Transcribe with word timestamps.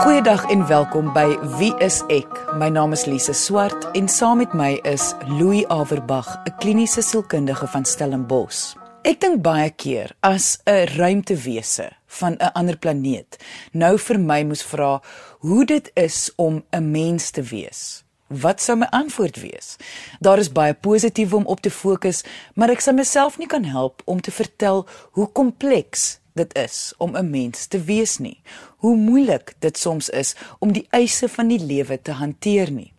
Goeiedag 0.00 0.46
en 0.48 0.66
welkom 0.66 1.10
by 1.12 1.26
Wie 1.58 1.74
is 1.84 1.98
ek? 2.08 2.28
My 2.56 2.70
naam 2.72 2.94
is 2.96 3.02
Lise 3.04 3.34
Swart 3.36 3.82
en 3.92 4.06
saam 4.08 4.38
met 4.40 4.54
my 4.56 4.78
is 4.88 5.10
Louis 5.28 5.66
Averbag, 5.68 6.24
'n 6.48 6.54
kliniese 6.56 7.02
sielkundige 7.04 7.66
van 7.68 7.84
Stellenbosch. 7.84 8.76
Ek 9.04 9.20
dink 9.20 9.42
baie 9.42 9.68
keer 9.70 10.16
as 10.20 10.58
'n 10.64 10.88
ruimtewese 10.96 11.90
van 12.06 12.32
'n 12.32 12.52
ander 12.52 12.78
planeet 12.78 13.36
nou 13.72 13.98
vir 13.98 14.18
my 14.18 14.42
moes 14.42 14.62
vra 14.62 15.02
hoe 15.40 15.64
dit 15.66 15.90
is 15.94 16.32
om 16.36 16.64
'n 16.72 16.90
mens 16.90 17.30
te 17.30 17.42
wees. 17.42 18.02
Wat 18.26 18.60
sou 18.60 18.78
my 18.78 18.86
antwoord 18.90 19.40
wees? 19.40 19.76
Daar 20.20 20.38
is 20.38 20.52
baie 20.52 20.74
positief 20.74 21.32
om 21.34 21.46
op 21.46 21.60
te 21.60 21.70
fokus, 21.70 22.24
maar 22.54 22.70
ek 22.70 22.80
sal 22.80 22.94
myself 22.94 23.38
nie 23.38 23.46
kan 23.46 23.64
help 23.64 24.02
om 24.04 24.20
te 24.20 24.30
vertel 24.30 24.86
hoe 25.10 25.28
kompleks 25.32 26.19
dit 26.34 26.56
is 26.58 26.94
om 26.98 27.16
'n 27.16 27.30
mens 27.30 27.66
te 27.66 27.82
wees 27.82 28.18
nie. 28.18 28.40
Hoe 28.76 28.96
moeilik 28.96 29.54
dit 29.58 29.78
soms 29.78 30.08
is 30.08 30.34
om 30.58 30.72
die 30.72 30.86
eise 30.90 31.28
van 31.28 31.48
die 31.48 31.60
lewe 31.60 32.02
te 32.02 32.12
hanteer 32.12 32.70
nie. 32.70 32.92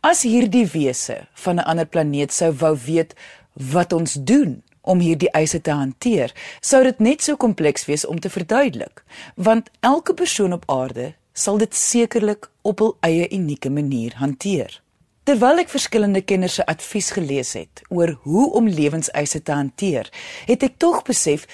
As 0.00 0.22
hierdie 0.22 0.66
wese 0.66 1.28
van 1.32 1.54
'n 1.54 1.64
ander 1.64 1.86
planeet 1.86 2.32
sou 2.32 2.52
wou 2.52 2.78
weet 2.84 3.14
wat 3.52 3.92
ons 3.92 4.12
doen 4.12 4.62
om 4.80 4.98
hierdie 4.98 5.30
eise 5.30 5.60
te 5.60 5.70
hanteer, 5.70 6.32
sou 6.60 6.82
dit 6.82 6.98
net 6.98 7.22
so 7.22 7.36
kompleks 7.36 7.84
wees 7.84 8.06
om 8.06 8.20
te 8.20 8.30
verduidelik, 8.30 9.04
want 9.34 9.70
elke 9.80 10.14
persoon 10.14 10.52
op 10.52 10.64
aarde 10.66 11.14
sal 11.32 11.58
dit 11.58 11.74
sekerlik 11.74 12.50
op 12.62 12.78
hul 12.78 12.96
eie 13.00 13.28
unieke 13.30 13.70
manier 13.70 14.16
hanteer. 14.16 14.80
Terwyl 15.28 15.60
ek 15.62 15.68
verskillende 15.68 16.22
kenners 16.24 16.56
se 16.58 16.64
advies 16.66 17.10
gelees 17.14 17.52
het 17.54 17.82
oor 17.88 18.16
hoe 18.22 18.46
om 18.56 18.68
lewenseise 18.68 19.42
te 19.42 19.52
hanteer, 19.52 20.08
het 20.48 20.64
ek 20.66 20.78
tog 20.80 21.02
besef 21.06 21.44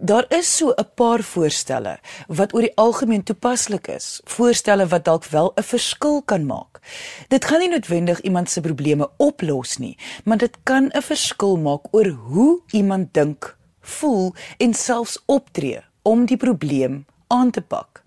Daar 0.00 0.24
is 0.28 0.56
so 0.56 0.72
'n 0.76 0.90
paar 0.94 1.22
voorstelle 1.22 1.98
wat 2.26 2.54
oor 2.54 2.60
die 2.60 2.76
algemeen 2.76 3.22
toepaslik 3.22 3.86
is, 3.86 4.20
voorstelle 4.24 4.86
wat 4.86 5.04
dalk 5.04 5.24
wel 5.24 5.52
'n 5.56 5.62
verskil 5.62 6.22
kan 6.22 6.46
maak. 6.46 6.80
Dit 7.28 7.44
gaan 7.44 7.58
nie 7.58 7.68
noodwendig 7.68 8.20
iemand 8.20 8.50
se 8.50 8.60
probleme 8.60 9.10
oplos 9.16 9.76
nie, 9.76 9.98
maar 10.24 10.36
dit 10.36 10.56
kan 10.62 10.90
'n 10.94 11.02
verskil 11.02 11.56
maak 11.56 11.82
oor 11.90 12.06
hoe 12.06 12.60
iemand 12.70 13.14
dink, 13.14 13.56
voel 13.80 14.34
en 14.56 14.74
selfs 14.74 15.22
optree 15.26 15.80
om 16.02 16.26
die 16.26 16.36
probleem 16.36 17.04
aan 17.26 17.50
te 17.50 17.60
pak. 17.60 18.02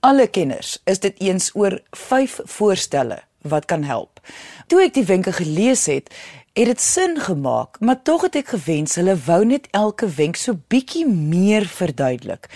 Alle 0.00 0.26
kenners 0.26 0.80
is 0.84 0.98
dit 0.98 1.20
eens 1.20 1.50
oor 1.54 1.80
5 1.90 2.40
voorstelle 2.44 3.22
wat 3.42 3.64
kan 3.64 3.82
help. 3.82 4.20
Toe 4.66 4.82
ek 4.82 4.94
die 4.94 5.04
wenke 5.04 5.32
gelees 5.32 5.86
het, 5.86 6.14
het 6.54 6.66
dit 6.66 6.80
sin 6.80 7.20
gemaak, 7.20 7.80
maar 7.80 8.02
tog 8.02 8.22
het 8.28 8.36
ek 8.38 8.52
gewens 8.54 8.94
hulle 8.94 9.16
wou 9.26 9.40
net 9.44 9.66
elke 9.74 10.06
wenk 10.06 10.36
so 10.38 10.54
bietjie 10.70 11.02
meer 11.08 11.66
verduidelik. 11.66 12.46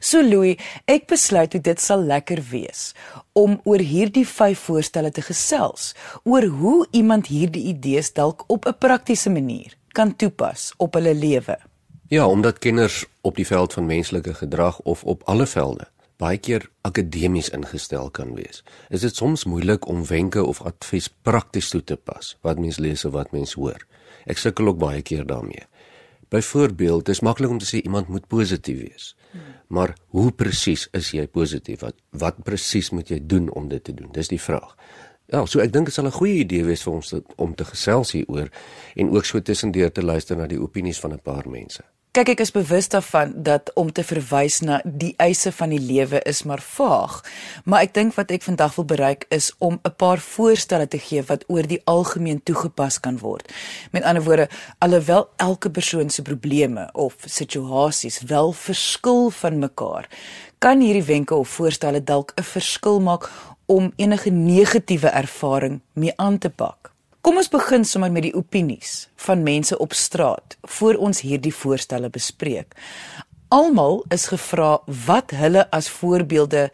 So 0.00 0.20
Louis, 0.20 0.60
ek 0.84 1.06
besluit 1.08 1.56
dit 1.64 1.80
sal 1.80 2.04
lekker 2.04 2.42
wees 2.50 2.90
om 3.32 3.56
oor 3.64 3.80
hierdie 3.80 4.26
vyf 4.28 4.60
voorstelle 4.68 5.10
te 5.10 5.24
gesels, 5.24 5.94
oor 6.24 6.44
hoe 6.52 6.86
iemand 6.92 7.32
hierdie 7.32 7.64
idees 7.72 8.12
dalk 8.12 8.44
op 8.52 8.68
'n 8.68 8.76
praktiese 8.78 9.30
manier 9.30 9.72
kan 9.92 10.16
toepas 10.16 10.74
op 10.76 10.94
hulle 10.94 11.14
lewe. 11.14 11.56
Ja, 12.08 12.28
omdat 12.28 12.58
kenners 12.58 13.06
op 13.20 13.36
die 13.36 13.46
veld 13.46 13.72
van 13.72 13.86
menslike 13.86 14.34
gedrag 14.34 14.80
of 14.80 15.04
op 15.04 15.22
alle 15.24 15.46
velde 15.46 15.88
baie 16.20 16.38
keer 16.38 16.70
akademies 16.82 17.50
ingestel 17.54 18.10
kan 18.10 18.34
wees. 18.34 18.62
Is 18.90 19.04
dit 19.04 19.16
soms 19.16 19.44
moeilik 19.44 19.86
om 19.88 20.04
wenke 20.08 20.44
of 20.44 20.62
advies 20.62 21.08
prakties 21.08 21.68
toe 21.70 21.82
te 21.84 21.96
pas 21.96 22.36
wat 22.46 22.58
mens 22.58 22.78
lees 22.78 23.04
of 23.04 23.12
wat 23.12 23.32
mens 23.32 23.52
hoor? 23.52 23.86
Ek 24.26 24.38
sukkel 24.38 24.72
ook 24.72 24.78
baie 24.78 25.02
keer 25.02 25.26
daarmee. 25.26 25.66
Byvoorbeeld, 26.28 27.04
dit 27.06 27.14
is 27.14 27.20
maklik 27.22 27.50
om 27.50 27.58
te 27.58 27.68
sê 27.68 27.82
iemand 27.82 28.08
moet 28.08 28.26
positief 28.26 28.80
wees. 28.80 29.12
Maar 29.68 29.94
hoe 30.14 30.30
presies 30.32 30.88
is 30.92 31.10
jy 31.14 31.26
positief? 31.26 31.80
Wat 31.80 31.94
wat 32.10 32.42
presies 32.46 32.90
moet 32.90 33.10
jy 33.10 33.20
doen 33.22 33.50
om 33.50 33.68
dit 33.68 33.84
te 33.84 33.94
doen? 33.94 34.10
Dis 34.12 34.30
die 34.32 34.40
vraag. 34.40 34.74
Ja, 35.26 35.42
so 35.46 35.60
ek 35.62 35.72
dink 35.74 35.90
dit 35.90 35.94
sal 35.94 36.06
'n 36.06 36.18
goeie 36.18 36.42
idee 36.44 36.64
wees 36.64 36.82
vir 36.82 36.92
ons 36.92 37.14
om 37.36 37.54
te 37.54 37.64
gesels 37.64 38.12
hieroor 38.12 38.48
en 38.94 39.10
ook 39.10 39.24
so 39.24 39.40
tussendeur 39.40 39.92
te 39.92 40.02
luister 40.02 40.36
na 40.36 40.46
die 40.46 40.60
opinies 40.60 41.00
van 41.00 41.12
'n 41.12 41.22
paar 41.22 41.48
mense. 41.48 41.82
Kyk 42.16 42.30
ek 42.32 42.40
is 42.40 42.52
bewus 42.54 42.86
daarvan 42.88 43.34
dat 43.44 43.68
om 43.76 43.90
te 43.92 44.00
verwys 44.00 44.62
na 44.64 44.78
die 44.88 45.10
eise 45.20 45.50
van 45.52 45.74
die 45.74 45.80
lewe 45.84 46.22
is 46.24 46.38
maar 46.48 46.62
vaag, 46.64 47.18
maar 47.68 47.84
ek 47.84 47.92
dink 47.98 48.16
wat 48.16 48.32
ek 48.32 48.46
vandag 48.46 48.78
wil 48.78 48.86
bereik 48.88 49.26
is 49.36 49.50
om 49.60 49.76
'n 49.84 49.92
paar 50.00 50.22
voorstelle 50.24 50.88
te 50.88 50.96
gee 50.96 51.20
wat 51.28 51.44
oor 51.52 51.68
die 51.68 51.82
algemeen 51.84 52.40
toegepas 52.40 52.96
kan 53.04 53.18
word. 53.20 53.52
Met 53.92 54.08
ander 54.08 54.24
woorde, 54.24 54.48
alhoewel 54.78 55.28
elke 55.36 55.70
persoon 55.70 56.08
se 56.10 56.22
probleme 56.22 56.88
of 56.92 57.14
situasies 57.26 58.22
wel 58.22 58.52
verskil 58.52 59.30
van 59.30 59.58
mekaar, 59.58 60.08
kan 60.58 60.80
hierdie 60.80 61.04
wenke 61.04 61.34
of 61.34 61.48
voorstelle 61.48 62.00
dalk 62.00 62.32
'n 62.36 62.42
verskil 62.42 63.00
maak 63.00 63.30
om 63.66 63.92
enige 63.96 64.30
negatiewe 64.30 65.08
ervaring 65.08 65.80
mee 65.92 66.12
aan 66.16 66.38
te 66.38 66.50
pak. 66.50 66.95
Kom 67.26 67.40
ons 67.40 67.48
begin 67.50 67.82
sommer 67.82 68.12
met 68.14 68.22
die 68.22 68.36
opinies 68.38 69.08
van 69.18 69.40
mense 69.42 69.74
op 69.82 69.96
straat 69.98 70.54
voor 70.76 70.94
ons 71.02 71.24
hierdie 71.26 71.50
voorstelle 71.50 72.06
bespreek. 72.14 72.76
Almal 73.50 74.04
is 74.14 74.28
gevra 74.30 74.68
wat 75.08 75.32
hulle 75.34 75.64
as 75.74 75.88
voorbeelde 75.90 76.68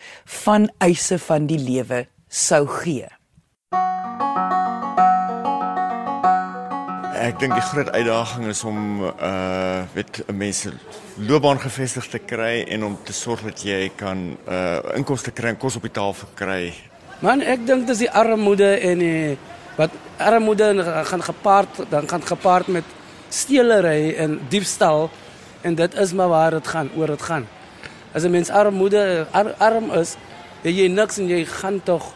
van 0.45 0.67
eise 0.85 1.17
van 1.25 1.47
die 1.49 1.57
lewe 1.57 2.03
sou 2.29 2.67
gee. 2.69 3.09
Ek 7.17 7.41
dink 7.41 7.57
die 7.57 7.65
groot 7.71 7.89
uitdaging 7.97 8.51
is 8.53 8.61
om 8.69 9.07
uh 9.09 9.89
weet 9.97 10.21
mense 10.37 10.75
loopbaan 11.17 11.65
gevestig 11.65 12.11
te 12.13 12.21
kry 12.21 12.67
en 12.69 12.85
om 12.91 12.99
te 13.09 13.17
sorg 13.17 13.47
dat 13.49 13.65
jy 13.65 13.89
kan 13.97 14.35
uh 14.45 14.85
inkomste 15.01 15.33
kry 15.33 15.55
en 15.57 15.61
kos 15.65 15.81
op 15.81 15.89
die 15.89 15.97
tafel 15.97 16.29
kry. 16.37 16.75
Man, 17.25 17.41
ek 17.41 17.65
dink 17.65 17.89
dis 17.89 18.05
die 18.05 18.13
armoede 18.13 18.75
en 18.85 19.01
die 19.01 19.39
wat 19.77 19.91
armoede 20.17 20.85
gaan 21.05 21.23
gepaard 21.23 21.83
dan 21.89 22.09
gaan 22.09 22.23
gepaard 22.23 22.67
met 22.67 22.85
stelery 23.29 24.15
en 24.15 24.41
diefstal 24.49 25.11
en 25.61 25.75
dit 25.75 25.95
is 25.95 26.13
maar 26.13 26.29
waar 26.29 26.51
dit 26.51 26.67
gaan 26.67 26.91
oor 26.97 27.07
dit 27.07 27.23
gaan. 27.23 27.49
As 28.13 28.23
'n 28.23 28.31
mens 28.31 28.51
armoede 28.51 29.27
ar, 29.31 29.55
arm 29.59 29.91
is 29.91 30.17
jy 30.63 30.89
niks 30.89 31.19
en 31.19 31.29
jy 31.29 31.45
gaan 31.45 31.83
tog 31.83 32.15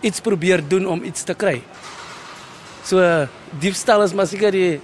iets 0.00 0.20
probeer 0.20 0.68
doen 0.68 0.86
om 0.86 1.04
iets 1.04 1.22
te 1.22 1.34
kry. 1.34 1.62
So 2.84 3.26
diefstal 3.60 4.02
is 4.02 4.12
maar 4.12 4.26
seker 4.26 4.50
die 4.50 4.80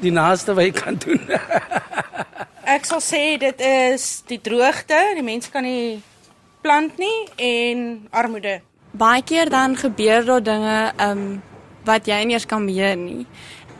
die 0.00 0.10
naaste 0.10 0.54
wat 0.54 0.64
jy 0.64 0.72
kan 0.72 0.96
doen. 0.98 1.20
Ek 2.74 2.84
sal 2.84 3.00
sê 3.00 3.38
dit 3.38 3.60
is 3.60 4.22
die 4.26 4.40
droogte 4.40 4.98
die 5.14 5.22
mense 5.22 5.50
kan 5.50 5.62
nie 5.62 6.02
plant 6.62 6.98
nie 6.98 7.28
en 7.36 8.06
armoede 8.10 8.60
baie 8.92 9.22
keer 9.22 9.50
dan 9.50 9.76
gebeur 9.76 10.24
daar 10.24 10.42
dinge 10.42 10.92
um 11.00 11.42
wat 11.84 12.06
jy 12.06 12.20
nie 12.24 12.36
eers 12.36 12.46
kan 12.46 12.66
beheer 12.66 12.96
nie. 12.96 13.26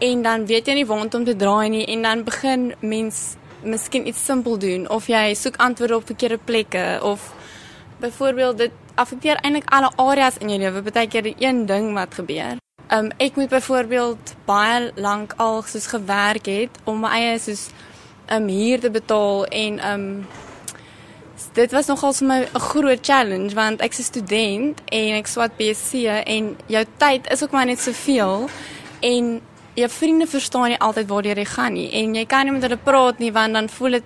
En 0.03 0.23
dan 0.23 0.47
weet 0.47 0.67
jy 0.67 0.75
nie 0.75 0.87
waar 0.87 1.05
om 1.05 1.09
te 1.09 1.37
draai 1.37 1.69
nie 1.69 1.87
en 1.87 2.03
dan 2.03 2.25
begin 2.25 2.73
mens 2.81 3.37
miskien 3.63 4.07
iets 4.09 4.25
simpel 4.25 4.59
doen 4.59 4.89
of 4.91 5.07
jy 5.07 5.35
soek 5.35 5.57
antwoorde 5.57 5.97
op 5.97 6.07
verkeerde 6.07 6.39
plekke 6.45 6.99
of 7.03 7.33
byvoorbeeld 8.01 8.59
dit 8.59 8.73
affekteer 8.95 9.39
eintlik 9.43 9.71
alle 9.71 9.91
areas 9.97 10.39
in 10.39 10.49
jou 10.49 10.59
lewe. 10.59 10.83
Partykeer 10.83 11.23
die 11.23 11.37
een 11.39 11.67
ding 11.67 11.93
wat 11.95 12.15
gebeur. 12.15 12.59
Um 12.91 13.13
ek 13.17 13.37
moet 13.37 13.49
byvoorbeeld 13.49 14.35
baie 14.45 14.91
lank 14.97 15.35
al 15.37 15.63
soos 15.63 15.87
gewerk 15.87 16.47
het 16.47 16.81
om 16.85 17.01
my 17.01 17.13
eie 17.21 17.39
soos 17.39 17.69
um 18.33 18.49
huur 18.49 18.81
te 18.81 18.91
betaal 18.91 19.47
en 19.47 19.79
um 19.93 20.09
dit 21.53 21.73
was 21.73 21.87
nogal 21.87 22.13
vir 22.13 22.27
my 22.27 22.41
'n 22.43 22.61
groot 22.61 22.99
challenge 23.03 23.55
want 23.55 23.81
ek's 23.81 23.99
'n 23.99 24.03
student 24.03 24.81
en 24.85 25.15
ek 25.15 25.27
swat 25.27 25.57
BSc 25.57 25.95
en 26.27 26.57
jou 26.67 26.85
tyd 26.97 27.31
is 27.31 27.43
ook 27.43 27.51
maar 27.51 27.67
net 27.67 27.81
soveel 27.81 28.49
en 29.01 29.41
jou 29.75 29.89
vriende 29.89 30.27
verstaan 30.27 30.69
nie 30.69 30.79
altyd 30.79 31.09
waar 31.09 31.25
jy 31.25 31.45
gaan 31.45 31.73
nie 31.73 31.91
en 31.93 32.15
jy 32.15 32.27
kan 32.27 32.45
nie 32.45 32.53
met 32.53 32.63
hulle 32.63 32.77
praat 32.77 33.19
nie 33.19 33.33
want 33.33 33.53
dan 33.53 33.69
voel 33.69 33.91
dit 33.91 34.05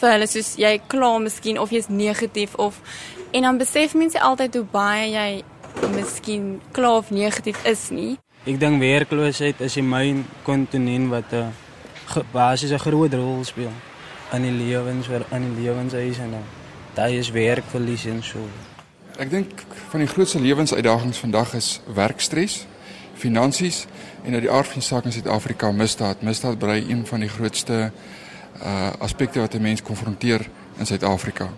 vir 0.00 0.10
hulle 0.10 0.26
soos 0.26 0.54
jy 0.56 0.80
kla 0.86 1.18
miskien 1.18 1.58
of 1.58 1.70
jy's 1.70 1.88
negatief 1.88 2.54
of 2.54 2.80
en 3.32 3.42
dan 3.42 3.58
besef 3.58 3.94
mense 3.94 4.20
altyd 4.20 4.54
hoe 4.54 4.64
baie 4.64 5.10
jy 5.10 5.42
miskien 5.94 6.60
kla 6.72 6.96
of 6.96 7.10
negatief 7.10 7.64
is 7.64 7.90
nie. 7.90 8.18
Ek 8.46 8.60
dink 8.60 8.80
werkloosheid 8.80 9.60
is 9.60 9.74
die 9.74 9.82
myn 9.82 10.24
kontinent 10.44 11.10
wat 11.10 11.32
'n 11.32 11.52
basies 12.32 12.72
'n 12.72 12.78
groot 12.78 13.14
rol 13.14 13.44
speel 13.44 13.72
in 14.32 14.42
die 14.42 14.56
lewens 14.64 15.06
vir 15.06 15.24
in 15.32 15.54
die 15.54 15.62
lewenseise 15.62 16.22
en 16.22 16.30
dan 16.30 16.65
daai 16.96 17.18
is 17.18 17.30
werkverlies 17.30 18.06
en 18.08 18.22
so. 18.24 18.40
Ek 19.20 19.28
dink 19.32 19.60
van 19.90 20.00
die 20.00 20.08
grootste 20.08 20.40
lewensuitdagings 20.40 21.20
vandag 21.20 21.52
is 21.56 21.68
werkstres, 21.96 22.62
finansies 23.16 23.84
en 24.24 24.36
uit 24.36 24.44
die 24.46 24.52
aard 24.52 24.70
van 24.72 24.80
die 24.80 24.86
saak 24.86 25.08
in 25.08 25.12
Suid-Afrika 25.12 25.72
misdaad. 25.72 26.24
Misdaad 26.24 26.58
brei 26.60 26.80
een 26.84 27.04
van 27.08 27.24
die 27.24 27.32
grootste 27.32 27.90
uh 28.56 28.90
aspekte 29.04 29.40
wat 29.40 29.54
'n 29.54 29.62
mens 29.62 29.82
konfronteer 29.82 30.48
in 30.78 30.86
Suid-Afrika. 30.86 31.50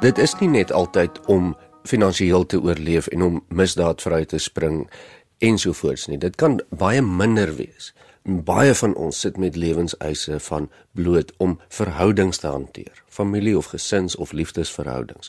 Dit 0.00 0.18
is 0.18 0.34
nie 0.38 0.48
net 0.48 0.72
altyd 0.72 1.26
om 1.26 1.56
finansiëel 1.82 2.46
te 2.46 2.60
oorleef 2.60 3.06
en 3.06 3.22
om 3.22 3.44
misdaad 3.48 4.02
vry 4.02 4.24
te 4.24 4.38
spring 4.38 4.90
ensovoorts 5.38 6.06
nie. 6.06 6.18
Dit 6.18 6.36
kan 6.36 6.60
baie 6.70 7.02
minder 7.02 7.56
wees 7.56 7.94
Baie 8.24 8.72
van 8.74 8.94
ons 8.96 9.18
sit 9.20 9.36
met 9.36 9.56
lewenseise 9.56 10.38
van 10.40 10.70
bloot 10.96 11.32
om 11.36 11.58
verhoudings 11.68 12.38
te 12.40 12.46
hanteer, 12.46 13.02
familie 13.08 13.56
of 13.58 13.66
gesins 13.66 14.16
of 14.16 14.32
liefdesverhoudings, 14.32 15.28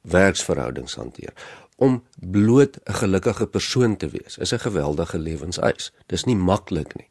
werksverhoudings 0.00 0.94
hanteer. 0.98 1.30
Om 1.76 2.02
bloot 2.18 2.78
'n 2.84 2.92
gelukkige 2.92 3.46
persoon 3.46 3.96
te 3.96 4.08
wees 4.08 4.38
is 4.38 4.52
'n 4.52 4.58
geweldige 4.58 5.18
lewenseis. 5.18 5.92
Dis 6.06 6.24
nie 6.24 6.36
maklik 6.36 6.94
nie. 6.94 7.08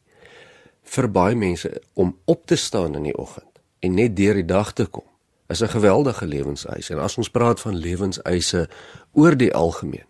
Vir 0.82 1.10
baie 1.10 1.34
mense 1.34 1.82
om 1.92 2.18
op 2.24 2.46
te 2.46 2.56
staan 2.56 2.94
in 2.94 3.02
die 3.02 3.16
oggend 3.16 3.60
en 3.78 3.94
net 3.94 4.16
deur 4.16 4.34
die 4.34 4.44
dag 4.44 4.72
te 4.72 4.86
kom, 4.86 5.06
is 5.48 5.62
'n 5.62 5.68
geweldige 5.68 6.26
lewenseis. 6.26 6.90
En 6.90 6.98
as 6.98 7.16
ons 7.16 7.30
praat 7.30 7.60
van 7.60 7.76
lewenseise 7.76 8.68
oor 9.12 9.36
die 9.36 9.54
algemeen, 9.54 10.06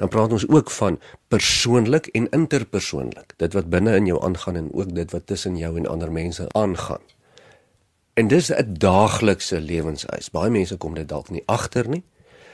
dan 0.00 0.08
praat 0.08 0.32
ons 0.32 0.48
ook 0.48 0.70
van 0.70 0.98
persoonlik 1.28 2.06
en 2.06 2.28
interpersoonlik. 2.32 3.34
Dit 3.36 3.52
wat 3.52 3.68
binne 3.68 3.96
in 3.96 4.06
jou 4.08 4.22
aangaan 4.24 4.56
en 4.56 4.68
ook 4.72 4.94
dit 4.94 5.10
wat 5.10 5.26
tussen 5.26 5.56
jou 5.56 5.76
en 5.76 5.86
ander 5.86 6.12
mense 6.12 6.46
aangaan. 6.48 7.02
En 8.14 8.28
dis 8.28 8.48
'n 8.52 8.74
daaglikse 8.78 9.60
lewenseis. 9.60 10.30
Baie 10.30 10.50
mense 10.50 10.76
kom 10.76 10.94
dit 10.94 11.08
dalk 11.08 11.28
nie 11.30 11.42
agter 11.46 11.88
nie, 11.88 12.02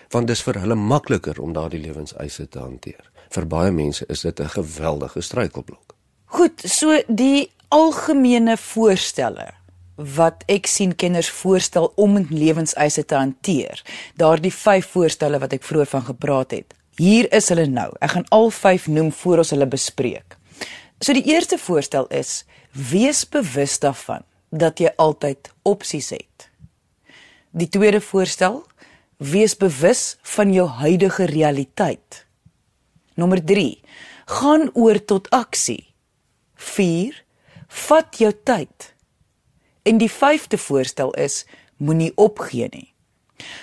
want 0.08 0.26
dis 0.26 0.43
vir 0.43 0.58
hulle 0.60 0.75
makliker 0.75 1.40
om 1.40 1.52
daardie 1.52 1.81
lewenseise 1.81 2.48
te 2.48 2.58
hanteer. 2.58 3.10
Vir 3.28 3.46
baie 3.46 3.70
mense 3.70 4.04
is 4.06 4.20
dit 4.20 4.40
'n 4.40 4.49
geweldige 4.49 5.20
struikelblok. 5.20 5.94
Goed, 6.25 6.62
so 6.64 7.02
die 7.06 7.50
algemene 7.69 8.56
voorstelle 8.56 9.50
wat 9.94 10.42
ek 10.46 10.66
sien 10.66 10.96
kenners 10.96 11.31
voorstel 11.31 11.92
om 11.94 12.26
lewenseise 12.31 13.04
te 13.04 13.14
hanteer. 13.14 13.82
Daardie 14.14 14.54
5 14.54 14.87
voorstelle 14.87 15.38
wat 15.38 15.52
ek 15.52 15.62
vroeër 15.62 15.87
van 15.87 16.02
gepraat 16.02 16.50
het. 16.50 16.75
Hier 16.96 17.28
is 17.37 17.50
hulle 17.52 17.66
nou. 17.69 17.90
Ek 18.00 18.14
gaan 18.14 18.28
al 18.32 18.48
5 18.50 18.87
noem 18.88 19.10
voor 19.12 19.43
ons 19.43 19.52
hulle 19.52 19.69
bespreek. 19.69 20.38
So 21.04 21.12
die 21.12 21.26
eerste 21.28 21.58
voorstel 21.60 22.08
is: 22.08 22.46
wees 22.72 23.26
bewus 23.28 23.76
daarvan 23.82 24.25
dat 24.48 24.81
jy 24.81 24.94
altyd 24.96 25.50
opsies 25.69 26.08
het. 26.16 26.48
Die 27.52 27.69
tweede 27.69 28.00
voorstel: 28.00 28.62
wees 29.20 29.56
bewus 29.56 30.16
van 30.37 30.52
jou 30.52 30.69
huidige 30.81 31.28
realiteit. 31.28 32.25
Nommer 33.14 33.44
3: 33.44 33.76
gaan 34.40 34.70
oor 34.72 35.04
tot 35.04 35.28
aksie. 35.31 35.92
4: 36.56 37.25
vat 37.69 38.16
jou 38.16 38.32
tyd. 38.44 38.92
En 39.84 40.00
die 40.00 40.10
vyfde 40.10 40.56
voorstel 40.56 41.12
is: 41.12 41.44
moenie 41.76 42.12
opgee 42.16 42.72
nie. 42.72 42.95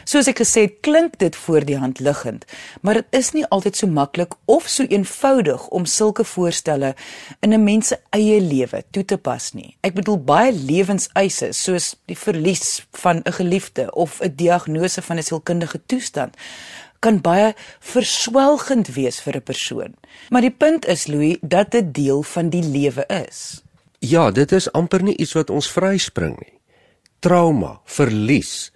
Soos 0.03 0.27
ek 0.27 0.41
gesê 0.41 0.65
het, 0.67 0.79
klink 0.81 1.17
dit 1.19 1.35
voor 1.35 1.65
die 1.65 1.77
hand 1.77 1.99
liggend, 1.99 2.45
maar 2.81 2.93
dit 2.93 3.17
is 3.19 3.31
nie 3.33 3.45
altyd 3.45 3.77
so 3.77 3.87
maklik 3.87 4.35
of 4.45 4.67
so 4.67 4.83
eenvoudig 4.83 5.67
om 5.67 5.85
sulke 5.85 6.23
voorstelle 6.23 6.95
in 7.41 7.53
'n 7.53 7.63
mens 7.63 7.87
se 7.87 7.99
eie 8.11 8.41
lewe 8.41 8.83
toe 8.91 9.05
te 9.05 9.17
pas 9.17 9.53
nie. 9.53 9.77
Ek 9.81 9.93
bedoel 9.93 10.23
baie 10.23 10.51
lewenseise 10.51 11.53
soos 11.53 11.95
die 12.05 12.17
verlies 12.17 12.85
van 12.91 13.21
'n 13.25 13.31
geliefde 13.31 13.91
of 13.91 14.21
'n 14.21 14.35
diagnose 14.35 15.01
van 15.01 15.17
'n 15.17 15.23
sielkundige 15.23 15.81
toestand 15.85 16.35
kan 17.03 17.19
baie 17.21 17.51
verswelgend 17.79 18.87
wees 18.95 19.19
vir 19.19 19.35
'n 19.35 19.43
persoon. 19.43 19.93
Maar 20.29 20.41
die 20.41 20.55
punt 20.63 20.85
is 20.85 21.07
Louis 21.07 21.37
dat 21.41 21.71
dit 21.71 21.93
deel 21.93 22.23
van 22.23 22.49
die 22.49 22.63
lewe 22.63 23.05
is. 23.27 23.61
Ja, 23.99 24.31
dit 24.31 24.51
is 24.51 24.71
amper 24.71 25.03
nie 25.03 25.17
iets 25.17 25.33
wat 25.33 25.49
ons 25.49 25.71
vryspring 25.71 26.39
nie. 26.39 26.59
Trauma, 27.19 27.79
verlies, 27.85 28.72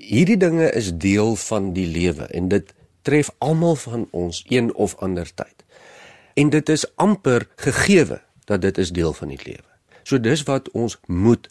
hierdie 0.00 0.36
dinge 0.36 0.70
is 0.72 0.92
deel 0.96 1.36
van 1.36 1.72
die 1.76 1.86
lewe 1.86 2.26
en 2.34 2.48
dit 2.48 2.74
tref 3.02 3.30
almal 3.38 3.76
van 3.76 4.08
ons 4.10 4.44
een 4.48 4.74
of 4.74 4.96
ander 4.96 5.28
tyd. 5.34 5.64
En 6.34 6.50
dit 6.50 6.68
is 6.68 6.86
amper 6.96 7.48
gegeewe 7.56 8.20
dat 8.44 8.60
dit 8.60 8.78
is 8.78 8.92
deel 8.92 9.12
van 9.12 9.28
die 9.28 9.40
lewe. 9.44 9.66
So 10.02 10.20
dis 10.20 10.42
wat 10.48 10.70
ons 10.70 10.98
moet 11.06 11.48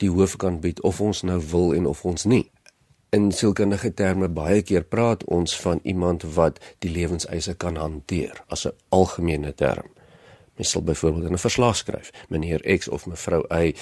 die 0.00 0.10
hoofkant 0.10 0.60
bied 0.64 0.80
of 0.80 1.00
ons 1.00 1.22
nou 1.22 1.38
wil 1.50 1.74
en 1.76 1.86
of 1.86 2.04
ons 2.04 2.24
nie. 2.24 2.48
In 3.10 3.30
sielkundige 3.34 3.92
terme 3.94 4.28
baie 4.28 4.62
keer 4.62 4.84
praat 4.86 5.24
ons 5.24 5.56
van 5.60 5.80
iemand 5.82 6.24
wat 6.34 6.60
die 6.78 6.90
lewenseise 6.90 7.54
kan 7.54 7.76
hanteer 7.76 8.44
as 8.48 8.66
'n 8.66 8.72
algemene 8.88 9.54
term. 9.54 9.88
Mens 10.56 10.70
sal 10.70 10.82
byvoorbeeld 10.82 11.24
in 11.24 11.32
'n 11.32 11.38
verslag 11.38 11.76
skryf, 11.76 12.10
meneer 12.28 12.78
X 12.78 12.88
of 12.88 13.06
mevrou 13.06 13.44
Y 13.50 13.74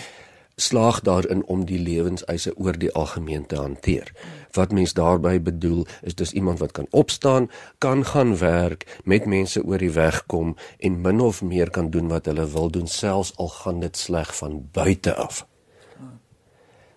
slaag 0.61 1.01
daarin 1.01 1.45
om 1.47 1.65
die 1.65 1.79
lewenseise 1.79 2.53
oor 2.57 2.79
die 2.79 2.93
algemeen 2.93 3.47
te 3.47 3.57
hanteer. 3.57 4.13
Wat 4.53 4.73
mens 4.73 4.93
daarmee 4.93 5.41
bedoel 5.41 5.87
is 6.03 6.15
dis 6.15 6.33
iemand 6.33 6.59
wat 6.59 6.73
kan 6.73 6.87
opstaan, 6.91 7.51
kan 7.79 8.05
gaan 8.05 8.39
werk, 8.39 8.99
met 9.05 9.27
mense 9.27 9.63
oor 9.65 9.79
die 9.79 9.93
weg 9.95 10.27
kom 10.27 10.57
en 10.79 11.01
min 11.01 11.21
of 11.21 11.43
meer 11.43 11.71
kan 11.71 11.91
doen 11.91 12.09
wat 12.09 12.27
hulle 12.27 12.49
wil 12.51 12.71
doen 12.71 12.87
selfs 12.87 13.37
al 13.37 13.49
gaan 13.49 13.81
dit 13.81 13.97
sleg 13.97 14.35
van 14.37 14.69
buite 14.73 15.15
af. 15.15 15.47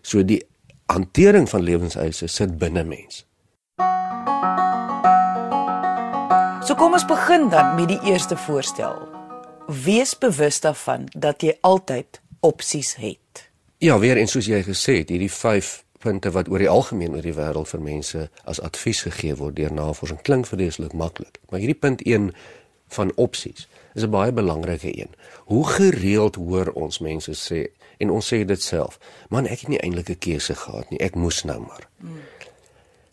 So 0.01 0.25
die 0.25 0.41
hantering 0.85 1.49
van 1.49 1.61
lewenseise 1.61 2.27
sit 2.27 2.57
binne 2.57 2.83
mens. 2.83 3.25
So 6.65 6.75
kom 6.75 6.93
ons 6.93 7.05
begin 7.05 7.49
dan 7.49 7.75
met 7.75 7.87
die 7.93 8.01
eerste 8.09 8.37
voorstel. 8.37 8.97
Wees 9.67 10.17
bewus 10.17 10.59
daarvan 10.61 11.07
dat 11.13 11.41
jy 11.41 11.55
altyd 11.61 12.21
opsies 12.39 12.95
het. 12.95 13.50
Ja, 13.81 13.99
weer 13.99 14.17
en 14.21 14.27
soos 14.29 14.45
jy 14.45 14.59
gesê 14.61 14.99
het, 14.99 15.09
hierdie 15.09 15.31
5 15.33 15.69
punte 16.05 16.29
wat 16.35 16.49
oor 16.53 16.61
die 16.61 16.69
algemeen 16.69 17.15
oor 17.17 17.25
die 17.25 17.33
wêreld 17.33 17.69
vir 17.71 17.81
mense 17.81 18.27
as 18.45 18.59
advies 18.61 18.99
gegee 19.07 19.33
word 19.39 19.55
deur 19.57 19.73
navorsing 19.73 20.19
klink 20.21 20.45
vreeslik 20.45 20.93
maklik. 20.93 21.39
Maar 21.49 21.63
hierdie 21.63 21.79
punt 21.81 22.03
1 22.05 22.27
van 22.93 23.11
opsies 23.15 23.65
is 23.97 24.05
'n 24.05 24.13
baie 24.13 24.31
belangrike 24.31 24.91
een. 24.99 25.09
Hoe 25.49 25.65
gereeld 25.67 26.35
hoor 26.35 26.69
ons 26.77 26.99
mense 26.99 27.33
sê 27.33 27.73
en 27.97 28.09
ons 28.09 28.33
sê 28.33 28.45
dit 28.45 28.61
self, 28.61 28.99
man 29.29 29.45
ek 29.45 29.59
het 29.59 29.69
nie 29.69 29.81
eintlik 29.81 30.09
'n 30.09 30.19
keuse 30.19 30.55
gehad 30.55 30.89
nie, 30.89 31.01
ek 31.01 31.15
moes 31.15 31.43
nou 31.43 31.59
maar. 31.59 31.89
Hmm. 31.97 32.21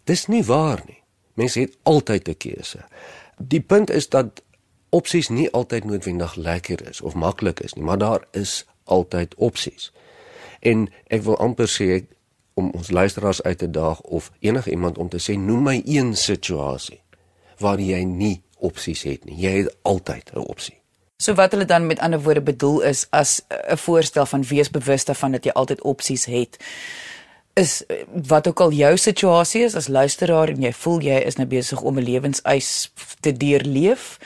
Dis 0.05 0.27
nie 0.27 0.45
waar 0.45 0.83
nie. 0.87 1.03
Mense 1.35 1.61
het 1.61 1.77
altyd 1.83 2.29
'n 2.29 2.37
keuse. 2.37 2.85
Die 3.39 3.61
punt 3.61 3.91
is 3.91 4.09
dat 4.09 4.43
opsies 4.89 5.29
nie 5.29 5.51
altyd 5.51 5.85
noodwendig 5.85 6.35
lekker 6.35 6.89
is 6.89 7.01
of 7.01 7.15
maklik 7.15 7.61
is 7.61 7.75
nie, 7.75 7.85
maar 7.85 7.99
daar 7.99 8.27
is 8.31 8.67
altyd 8.85 9.35
opsies. 9.35 9.93
En 10.61 10.89
ek 11.07 11.23
wil 11.23 11.39
amper 11.39 11.69
sê 11.69 12.05
om 12.55 12.71
ons 12.75 12.91
luisteraars 12.91 13.43
uit 13.43 13.59
te 13.59 13.71
daag 13.71 14.01
of 14.01 14.31
enige 14.39 14.71
iemand 14.71 14.99
om 14.99 15.09
te 15.09 15.21
sê 15.23 15.39
noem 15.39 15.63
my 15.63 15.83
een 15.85 16.17
situasie 16.17 17.01
waar 17.59 17.81
jy 17.81 18.03
nie 18.05 18.43
opsies 18.59 19.03
het 19.03 19.25
nie. 19.25 19.39
Jy 19.39 19.53
het 19.63 19.77
altyd 19.83 20.31
'n 20.35 20.39
opsie. 20.39 20.79
So 21.19 21.35
wat 21.35 21.51
hulle 21.51 21.65
dan 21.65 21.87
met 21.87 21.99
ander 21.99 22.23
woorde 22.23 22.41
bedoel 22.41 22.81
is 22.81 23.07
as 23.11 23.43
'n 23.49 23.77
voorstel 23.77 24.27
van 24.27 24.43
wees 24.43 24.71
bewus 24.71 25.05
daarvan 25.05 25.33
dat 25.33 25.45
jy 25.45 25.51
altyd 25.51 25.83
opsies 25.83 26.25
het 26.25 26.59
is 27.59 27.83
wat 28.27 28.49
ook 28.49 28.61
al 28.61 28.73
jou 28.73 28.97
situasie 28.97 29.63
is 29.63 29.75
as 29.75 29.89
luisteraar 29.89 30.49
en 30.49 30.63
jy 30.63 30.73
voel 30.73 31.01
jy 31.03 31.19
is 31.27 31.37
nou 31.37 31.47
besig 31.47 31.81
om 31.81 31.99
'n 31.99 32.07
lewenseis 32.07 32.93
te 33.21 33.33
deurleef 33.33 34.19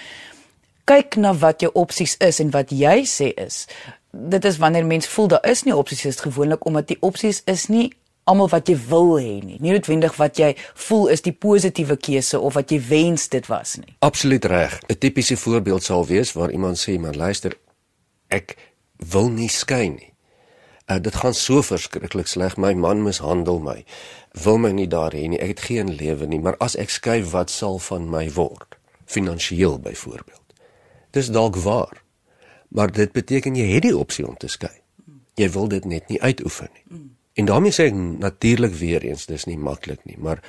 kyk 0.84 1.16
na 1.16 1.34
wat 1.34 1.60
jou 1.60 1.70
opsies 1.72 2.16
is 2.16 2.40
en 2.40 2.50
wat 2.50 2.70
jy 2.70 3.04
sê 3.06 3.32
is 3.46 3.66
dit 4.12 4.44
is 4.44 4.56
wanneer 4.56 4.86
mens 4.86 5.08
voel 5.08 5.28
daar 5.28 5.46
is 5.48 5.62
nie 5.62 5.76
opsies 5.76 6.04
is 6.04 6.20
gewoonlik 6.20 6.64
omdat 6.64 6.88
die 6.88 7.00
opsies 7.00 7.42
is 7.44 7.66
nie 7.66 7.92
almal 8.24 8.48
wat 8.52 8.68
jy 8.70 8.76
wil 8.88 9.16
hê 9.18 9.40
nie. 9.42 9.58
Nie 9.58 9.74
noodwendig 9.74 10.14
wat 10.20 10.38
jy 10.38 10.52
voel 10.86 11.08
is 11.14 11.24
die 11.24 11.34
positiewe 11.34 11.96
keuse 11.98 12.38
of 12.38 12.54
wat 12.54 12.70
jy 12.70 12.78
wens 12.86 13.26
dit 13.32 13.48
was 13.50 13.76
nie. 13.80 13.96
Absoluut 13.98 14.44
reg. 14.44 14.78
'n 14.88 14.98
Tipiese 14.98 15.36
voorbeeld 15.36 15.82
sal 15.82 16.06
wees 16.06 16.32
waar 16.32 16.50
iemand 16.50 16.78
sê, 16.78 16.98
"Maar 16.98 17.14
luister, 17.14 17.56
ek 18.28 18.56
wil 18.96 19.28
nie 19.28 19.48
skei 19.48 19.88
nie. 19.88 20.12
Uh, 20.86 20.98
dit 21.00 21.14
gaan 21.14 21.34
so 21.34 21.62
verskriklik 21.62 22.26
sleg. 22.26 22.56
My 22.56 22.72
man 22.72 23.02
mishandel 23.02 23.58
my. 23.58 23.84
Wil 24.32 24.58
my 24.58 24.70
nie 24.70 24.88
daar 24.88 25.12
hê 25.12 25.28
nie. 25.28 25.38
Ek 25.38 25.48
het 25.48 25.60
geen 25.60 25.94
lewe 25.94 26.26
nie, 26.26 26.40
maar 26.40 26.56
as 26.58 26.76
ek 26.76 26.90
skei, 26.90 27.24
wat 27.24 27.50
sal 27.50 27.78
van 27.78 28.10
my 28.10 28.32
word? 28.32 28.76
Finansieel 29.04 29.78
byvoorbeeld." 29.78 30.40
Dis 31.10 31.30
dalk 31.30 31.56
waar. 31.56 32.01
Maar 32.72 32.92
dit 32.92 33.12
beteken 33.12 33.56
jy 33.56 33.66
het 33.74 33.82
die 33.82 33.96
opsie 33.96 34.26
om 34.26 34.36
te 34.36 34.48
skei. 34.48 34.72
Jy 35.34 35.50
wil 35.50 35.68
dit 35.68 35.84
net 35.84 36.08
nie 36.08 36.20
uitoefen 36.20 36.68
nie. 36.72 37.00
En 37.32 37.48
daarmee 37.48 37.72
sê 37.72 37.88
ek 37.88 37.96
natuurlik 37.96 38.74
weer 38.76 39.04
eens 39.04 39.26
dis 39.26 39.44
nie 39.48 39.58
maklik 39.58 40.04
nie, 40.04 40.18
maar 40.18 40.42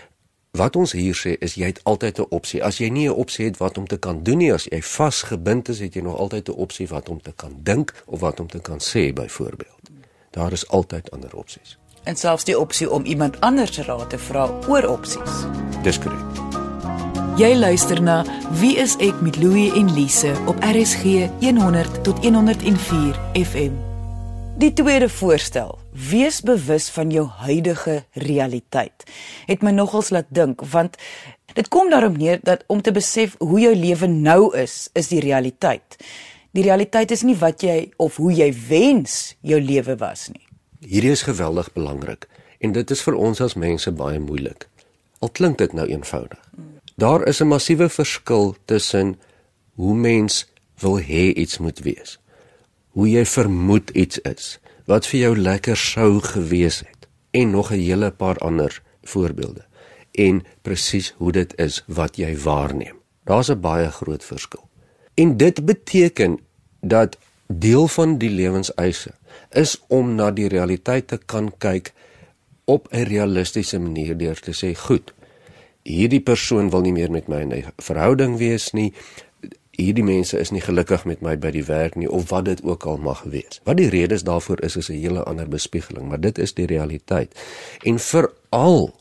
wat 0.57 0.75
ons 0.75 0.91
hier 0.91 1.15
sê 1.17 1.35
is 1.39 1.55
jy 1.55 1.71
het 1.71 1.79
altyd 1.83 2.19
'n 2.19 2.25
opsie. 2.29 2.63
As 2.63 2.77
jy 2.77 2.89
nie 2.89 3.07
'n 3.07 3.15
opsie 3.15 3.45
het 3.45 3.57
wat 3.57 3.77
om 3.77 3.87
te 3.87 3.97
kan 3.97 4.23
doen 4.23 4.37
nie, 4.37 4.53
as 4.53 4.67
jy 4.71 4.81
vasgebind 4.81 5.69
is, 5.69 5.79
het 5.79 5.93
jy 5.93 6.01
nog 6.01 6.17
altyd 6.17 6.49
'n 6.49 6.51
opsie 6.51 6.87
wat 6.87 7.09
om 7.09 7.21
te 7.21 7.33
kan 7.35 7.59
dink 7.63 8.03
of 8.05 8.19
wat 8.19 8.39
om 8.39 8.47
te 8.47 8.59
kan 8.59 8.79
sê 8.79 9.13
byvoorbeeld. 9.13 9.89
Daar 10.29 10.51
is 10.51 10.67
altyd 10.67 11.11
ander 11.11 11.35
opsies. 11.35 11.77
En 12.03 12.15
selfs 12.15 12.43
die 12.43 12.59
opsie 12.59 12.91
om 12.91 13.05
iemand 13.05 13.39
anders 13.39 13.77
raad 13.77 14.09
te 14.09 14.17
vra 14.17 14.59
oor 14.67 14.87
opsies. 14.87 15.45
Dis 15.83 15.99
korrek. 15.99 16.62
Jy 17.33 17.55
luister 17.57 17.97
na 17.97 18.19
Wie 18.59 18.75
is 18.77 18.91
ek 19.01 19.17
met 19.25 19.39
Louie 19.41 19.71
en 19.73 19.87
Lise 19.95 20.35
op 20.45 20.59
RSG 20.61 21.31
100 21.41 21.95
tot 22.05 22.19
104 22.21 23.15
FM. 23.33 23.73
Die 24.61 24.69
tweede 24.77 25.07
voorstel: 25.09 25.79
Wees 25.97 26.43
bewus 26.45 26.91
van 26.93 27.09
jou 27.09 27.23
huidige 27.25 28.03
realiteit. 28.13 29.05
Het 29.49 29.65
my 29.65 29.73
nogals 29.73 30.11
laat 30.13 30.29
dink 30.29 30.61
want 30.61 30.99
dit 31.57 31.67
kom 31.73 31.89
daarop 31.89 32.19
neer 32.21 32.37
dat 32.43 32.61
om 32.67 32.81
te 32.85 32.93
besef 32.93 33.33
hoe 33.39 33.59
jou 33.59 33.73
lewe 33.75 34.07
nou 34.07 34.53
is, 34.57 34.89
is 34.93 35.09
die 35.09 35.23
realiteit. 35.25 35.97
Die 36.53 36.63
realiteit 36.63 37.11
is 37.11 37.25
nie 37.25 37.37
wat 37.41 37.65
jy 37.65 37.89
of 37.97 38.21
hoe 38.21 38.29
jy 38.29 38.51
wens 38.67 39.33
jou 39.41 39.57
lewe 39.57 39.97
was 39.97 40.27
nie. 40.29 40.45
Hierdie 40.85 41.17
is 41.17 41.25
geweldig 41.25 41.73
belangrik 41.73 42.29
en 42.61 42.77
dit 42.77 42.93
is 42.93 43.01
vir 43.01 43.17
ons 43.17 43.41
as 43.41 43.57
mense 43.57 43.89
baie 43.91 44.21
moeilik. 44.21 44.69
Al 45.17 45.33
klink 45.33 45.57
dit 45.57 45.73
nou 45.73 45.89
eenvoudig. 45.89 46.37
Daar 47.03 47.27
is 47.27 47.39
'n 47.39 47.47
massiewe 47.47 47.89
verskil 47.89 48.55
tussen 48.65 49.19
hoe 49.73 49.95
mens 49.95 50.47
wil 50.77 50.99
hê 50.99 51.23
iets 51.43 51.57
moet 51.57 51.79
wees. 51.79 52.19
Hoe 52.89 53.09
jy 53.09 53.25
vermoed 53.25 53.89
iets 53.89 54.17
is, 54.17 54.59
wat 54.85 55.07
vir 55.07 55.19
jou 55.19 55.37
lekker 55.37 55.77
sou 55.77 56.21
gewees 56.21 56.79
het 56.79 57.07
en 57.31 57.49
nog 57.49 57.71
'n 57.71 57.79
hele 57.79 58.11
paar 58.11 58.37
ander 58.37 58.81
voorbeelde 59.03 59.65
en 60.11 60.43
presies 60.61 61.13
hoe 61.17 61.31
dit 61.31 61.57
is 61.57 61.83
wat 61.87 62.15
jy 62.15 62.37
waarneem. 62.37 62.97
Daar's 63.23 63.49
'n 63.51 63.59
baie 63.59 63.91
groot 63.91 64.23
verskil. 64.23 64.69
En 65.13 65.37
dit 65.37 65.65
beteken 65.65 66.39
dat 66.81 67.17
deel 67.47 67.87
van 67.87 68.17
die 68.17 68.29
lewenseise 68.29 69.11
is 69.49 69.81
om 69.87 70.15
na 70.15 70.31
die 70.31 70.47
realiteit 70.47 71.07
te 71.07 71.19
kan 71.25 71.53
kyk 71.57 71.93
op 72.63 72.87
'n 72.91 73.03
realistiese 73.03 73.79
manier 73.79 74.17
deur 74.17 74.39
te 74.39 74.51
sê, 74.51 74.79
"Goed, 74.79 75.13
hierdie 75.83 76.21
persoon 76.23 76.69
wil 76.69 76.81
nie 76.81 76.93
meer 76.95 77.11
met 77.11 77.27
my 77.27 77.41
in 77.41 77.53
'n 77.53 77.71
verhouding 77.77 78.37
wees 78.37 78.71
nie. 78.71 78.93
Hierdie 79.71 80.03
mense 80.03 80.39
is 80.39 80.51
nie 80.51 80.61
gelukkig 80.61 81.05
met 81.05 81.21
my 81.21 81.37
by 81.37 81.51
die 81.51 81.65
werk 81.65 81.95
nie 81.95 82.09
of 82.09 82.29
wat 82.29 82.45
dit 82.45 82.63
ook 82.63 82.83
al 82.85 82.97
mag 82.97 83.23
wees." 83.23 83.61
Wat 83.63 83.77
die 83.77 83.89
redes 83.89 84.23
daarvoor 84.23 84.61
is 84.61 84.75
is 84.75 84.89
'n 84.89 84.93
hele 84.93 85.23
ander 85.23 85.47
bespiegeling, 85.47 86.07
maar 86.07 86.19
dit 86.19 86.37
is 86.37 86.53
die 86.53 86.65
realiteit. 86.65 87.39
En 87.83 87.99
veral 87.99 88.93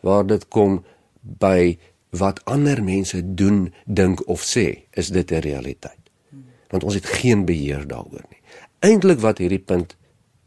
waar 0.00 0.26
dit 0.26 0.48
kom 0.48 0.84
by 1.20 1.78
wat 2.10 2.44
ander 2.44 2.82
mense 2.84 3.34
doen, 3.34 3.72
dink 3.84 4.28
of 4.28 4.42
sê, 4.42 4.84
is 4.90 5.08
dit 5.08 5.30
'n 5.30 5.40
realiteit. 5.40 5.98
Want 6.68 6.84
ons 6.84 6.94
het 6.94 7.06
geen 7.06 7.44
beheer 7.44 7.86
daaroor 7.86 8.24
nie. 8.30 8.40
Eintlik 8.78 9.20
wat 9.20 9.38
hierdie 9.38 9.62
punt 9.62 9.96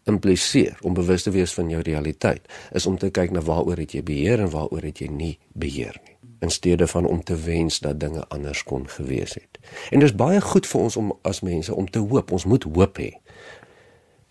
impliseer 0.08 0.78
om 0.82 0.96
bewus 0.98 1.28
te 1.28 1.34
wees 1.36 1.54
van 1.54 1.70
jou 1.70 1.82
realiteit 1.82 2.48
is 2.72 2.86
om 2.86 2.98
te 2.98 3.12
kyk 3.14 3.32
na 3.36 3.44
waaroor 3.44 3.84
het 3.84 3.96
jy 3.98 4.04
beheer 4.04 4.44
en 4.44 4.54
waaroor 4.54 4.88
het 4.88 5.04
jy 5.04 5.12
nie 5.12 5.36
beheer 5.54 6.00
nie 6.06 6.18
in 6.40 6.50
steede 6.50 6.88
van 6.88 7.06
om 7.06 7.24
te 7.24 7.36
wens 7.36 7.80
dat 7.80 8.00
dinge 8.00 8.28
anders 8.28 8.64
kon 8.64 8.90
gewees 8.90 9.34
het. 9.34 9.60
En 9.90 10.00
dis 10.00 10.16
baie 10.16 10.42
goed 10.42 10.68
vir 10.68 10.82
ons 10.82 10.98
om 10.98 11.14
as 11.22 11.42
mense 11.42 11.74
om 11.74 11.90
te 11.90 12.00
hoop. 12.00 12.32
Ons 12.32 12.46
moet 12.46 12.64
hoop 12.64 13.00
hê. 13.02 13.12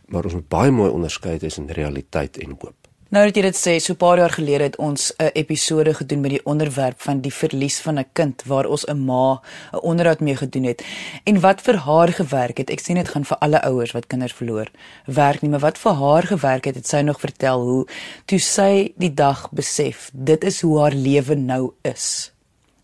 Maar 0.07 0.25
ons 0.25 0.39
moet 0.39 0.49
baie 0.49 0.71
mooi 0.71 0.91
onderskei 0.91 1.39
tussen 1.39 1.67
realiteit 1.67 2.39
en 2.39 2.55
hoop. 2.61 2.86
Nou 3.07 3.21
dat 3.23 3.37
jy 3.39 3.43
dit 3.45 3.55
sê, 3.55 3.73
so 3.79 3.93
'n 3.93 4.03
paar 4.03 4.19
jaar 4.19 4.35
gelede 4.35 4.65
het 4.65 4.77
ons 4.77 5.13
'n 5.19 5.31
episode 5.35 5.95
gedoen 5.95 6.21
met 6.21 6.31
die 6.31 6.45
onderwerp 6.45 7.01
van 7.01 7.21
die 7.21 7.33
verlies 7.33 7.79
van 7.81 7.99
'n 7.99 8.07
kind 8.13 8.43
waar 8.47 8.67
ons 8.67 8.85
'n 8.85 9.05
ma 9.05 9.41
'n 9.73 9.79
onderhoud 9.79 10.21
mee 10.21 10.37
gedoen 10.37 10.65
het 10.65 10.83
en 11.25 11.41
wat 11.41 11.61
vir 11.61 11.77
haar 11.77 12.09
gewerk 12.09 12.57
het. 12.59 12.71
Ek 12.71 12.81
sê 12.81 12.95
dit 12.95 13.09
gaan 13.09 13.25
vir 13.25 13.39
alle 13.39 13.63
ouers 13.63 13.93
wat 13.93 14.07
kinders 14.07 14.33
verloor 14.33 14.71
werk 15.05 15.41
nie, 15.43 15.51
maar 15.51 15.61
wat 15.61 15.79
vir 15.79 15.93
haar 15.93 16.23
gewerk 16.23 16.65
het, 16.65 16.75
het 16.75 16.87
sy 16.87 17.01
nog 17.01 17.21
vertel 17.21 17.61
hoe 17.61 17.87
toe 18.25 18.39
sy 18.39 18.93
die 18.97 19.15
dag 19.15 19.51
besef, 19.51 20.11
dit 20.13 20.45
is 20.45 20.61
hoe 20.61 20.81
haar 20.81 20.93
lewe 20.95 21.35
nou 21.35 21.73
is. 21.83 22.33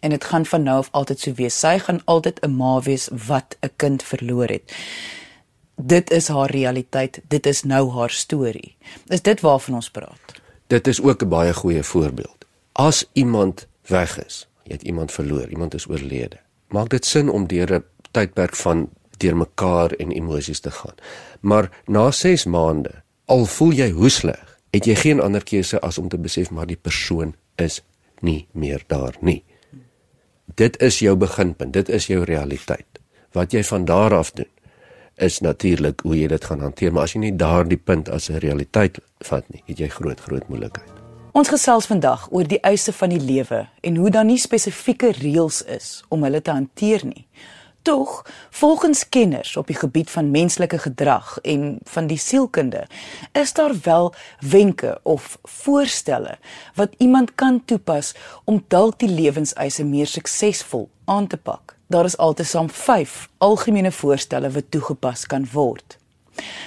En 0.00 0.10
dit 0.10 0.24
gaan 0.24 0.46
van 0.46 0.62
nou 0.62 0.78
af 0.78 0.88
altyd 0.92 1.20
so 1.20 1.32
wees. 1.32 1.58
Sy 1.58 1.78
gaan 1.78 2.00
altyd 2.04 2.40
'n 2.42 2.56
ma 2.56 2.80
wees 2.80 3.08
wat 3.26 3.56
'n 3.60 3.70
kind 3.76 4.02
verloor 4.02 4.48
het 4.48 4.72
dit 5.76 6.10
is 6.10 6.28
haar 6.28 6.50
realiteit, 6.50 7.20
dit 7.28 7.46
is 7.46 7.62
nou 7.62 7.90
haar 7.90 8.10
storie. 8.10 8.76
Is 9.06 9.22
dit 9.22 9.40
waarvan 9.40 9.74
ons 9.74 9.90
praat? 9.90 10.40
Dit 10.66 10.86
is 10.86 11.02
ook 11.02 11.22
'n 11.22 11.28
baie 11.28 11.54
goeie 11.54 11.82
voorbeeld. 11.82 12.46
As 12.72 13.08
iemand 13.12 13.66
weg 13.86 14.24
is, 14.24 14.48
jy 14.64 14.72
het 14.72 14.82
iemand 14.82 15.12
verloor, 15.12 15.48
iemand 15.48 15.74
is 15.74 15.88
oorlede. 15.88 16.38
Maak 16.68 16.88
dit 16.88 17.06
sin 17.06 17.28
om 17.28 17.46
deur 17.46 17.74
'n 17.74 17.84
tydperk 18.10 18.56
van 18.56 18.88
deurmekaar 19.16 19.90
en 19.90 20.10
emosies 20.10 20.60
te 20.60 20.70
gaan. 20.70 20.94
Maar 21.40 21.70
na 21.86 22.10
6 22.10 22.44
maande, 22.44 23.02
al 23.24 23.44
voel 23.44 23.72
jy 23.72 23.90
hoe 23.90 24.08
sleg, 24.08 24.58
het 24.70 24.84
jy 24.84 24.94
geen 24.94 25.20
ander 25.20 25.44
keuse 25.44 25.80
as 25.80 25.98
om 25.98 26.08
te 26.08 26.18
besef 26.18 26.50
maar 26.50 26.66
die 26.66 26.80
persoon 26.80 27.34
is 27.54 27.82
nie 28.20 28.46
meer 28.52 28.84
daar 28.86 29.16
nie. 29.20 29.44
Dit 30.54 30.80
is 30.82 30.98
jou 30.98 31.16
beginpunt, 31.16 31.72
dit 31.72 31.88
is 31.88 32.06
jou 32.06 32.24
realiteit. 32.24 33.00
Wat 33.32 33.52
jy 33.52 33.64
van 33.64 33.84
daar 33.84 34.14
af 34.14 34.32
doen, 34.32 34.48
is 35.22 35.38
natuurlik 35.40 36.00
hoe 36.02 36.16
jy 36.18 36.26
dit 36.32 36.44
gaan 36.44 36.60
hanteer, 36.60 36.92
maar 36.92 37.06
as 37.06 37.14
jy 37.14 37.22
nie 37.22 37.36
daardie 37.36 37.78
punt 37.78 38.10
as 38.10 38.28
'n 38.30 38.42
realiteit 38.42 38.98
vat 39.28 39.44
nie, 39.50 39.62
het 39.66 39.78
jy 39.78 39.88
groot 39.88 40.20
groot 40.20 40.48
moeilikheid. 40.48 40.90
Ons 41.32 41.48
gesels 41.48 41.86
vandag 41.86 42.28
oor 42.30 42.44
die 42.44 42.60
eise 42.60 42.92
van 42.92 43.08
die 43.08 43.20
lewe 43.20 43.68
en 43.80 43.96
hoe 43.96 44.10
daar 44.10 44.24
nie 44.24 44.38
spesifieke 44.38 45.12
reëls 45.12 45.62
is 45.64 46.02
om 46.08 46.22
hulle 46.22 46.42
te 46.42 46.50
hanteer 46.50 47.06
nie. 47.06 47.26
Tog, 47.82 48.26
volgens 48.50 49.08
kenners 49.08 49.56
op 49.56 49.66
die 49.66 49.76
gebied 49.76 50.10
van 50.10 50.30
menslike 50.30 50.78
gedrag 50.78 51.38
en 51.42 51.78
van 51.84 52.06
die 52.06 52.18
sielkunde, 52.18 52.86
is 53.32 53.52
daar 53.52 53.74
wel 53.82 54.14
wenke 54.40 55.00
of 55.02 55.38
voorstelle 55.42 56.38
wat 56.74 56.94
iemand 56.98 57.34
kan 57.34 57.64
toepas 57.64 58.14
om 58.44 58.64
dalk 58.68 58.98
die 58.98 59.08
lewenseise 59.08 59.84
meer 59.84 60.06
suksesvol 60.06 60.90
aan 61.04 61.26
te 61.26 61.36
pak. 61.36 61.76
Daar 61.92 62.04
is 62.04 62.16
altesaam 62.16 62.70
5 62.70 63.28
algemene 63.38 63.92
voorstelle 63.92 64.50
wat 64.50 64.70
toegepas 64.70 65.26
kan 65.26 65.44
word. 65.52 65.98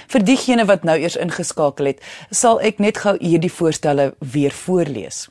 Vir 0.06 0.22
diegene 0.22 0.64
wat 0.68 0.84
nou 0.86 0.94
eers 1.00 1.16
ingeskakel 1.18 1.90
het, 1.90 2.04
sal 2.30 2.60
ek 2.62 2.78
net 2.78 3.00
gou 3.02 3.16
hierdie 3.18 3.50
voorstelle 3.50 4.12
weer 4.22 4.54
voorlees. 4.54 5.26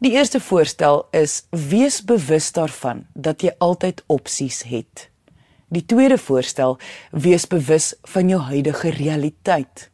Die 0.00 0.14
eerste 0.16 0.40
voorstel 0.40 1.04
is: 1.12 1.42
wees 1.50 2.00
bewus 2.00 2.48
daarvan 2.56 3.04
dat 3.12 3.44
jy 3.44 3.52
altyd 3.58 4.00
opsies 4.06 4.62
het. 4.64 5.08
Die 5.68 5.84
tweede 5.84 6.18
voorstel: 6.18 6.78
wees 7.12 7.44
bewus 7.46 7.92
van 8.08 8.32
jou 8.32 8.40
huidige 8.48 8.96
realiteit. 8.96 9.90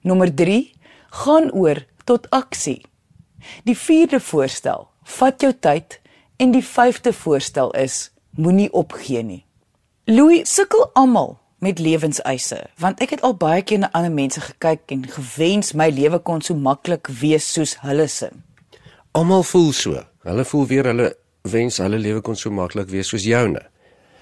Nommer 0.00 0.32
3: 0.34 0.72
gaan 1.24 1.52
oor 1.52 1.84
tot 2.04 2.30
aksie. 2.30 2.80
Die 3.68 3.76
vierde 3.76 4.20
voorstel: 4.20 4.88
vat 5.04 5.42
jou 5.42 5.52
tyd 5.52 6.00
en 6.36 6.56
die 6.56 6.64
vyfde 6.64 7.12
voorstel 7.12 7.76
is: 7.76 8.06
moenie 8.38 8.70
opgee 8.72 9.22
nie. 9.22 9.44
Louis 10.04 10.46
sukkel 10.54 10.90
almal 10.92 11.38
met 11.58 11.78
lewenseise, 11.78 12.62
want 12.78 13.00
ek 13.02 13.16
het 13.16 13.24
al 13.26 13.34
baie 13.36 13.62
keer 13.66 13.82
na 13.82 13.90
ander 13.92 14.12
mense 14.14 14.40
gekyk 14.40 14.94
en 14.94 15.08
gewens 15.10 15.74
my 15.74 15.88
lewe 15.90 16.20
kon 16.22 16.42
so 16.44 16.54
maklik 16.54 17.10
wees 17.20 17.48
soos 17.52 17.74
hulle 17.82 18.06
se. 18.08 18.30
Almal 19.18 19.42
voel 19.42 19.72
so. 19.74 20.04
Hulle 20.22 20.44
voel 20.44 20.66
weer 20.70 20.86
hulle 20.92 21.08
wens 21.50 21.80
hulle 21.82 21.98
lewe 21.98 22.22
kon 22.22 22.38
so 22.38 22.54
maklik 22.54 22.92
wees 22.92 23.10
soos 23.10 23.26
joune. 23.26 23.62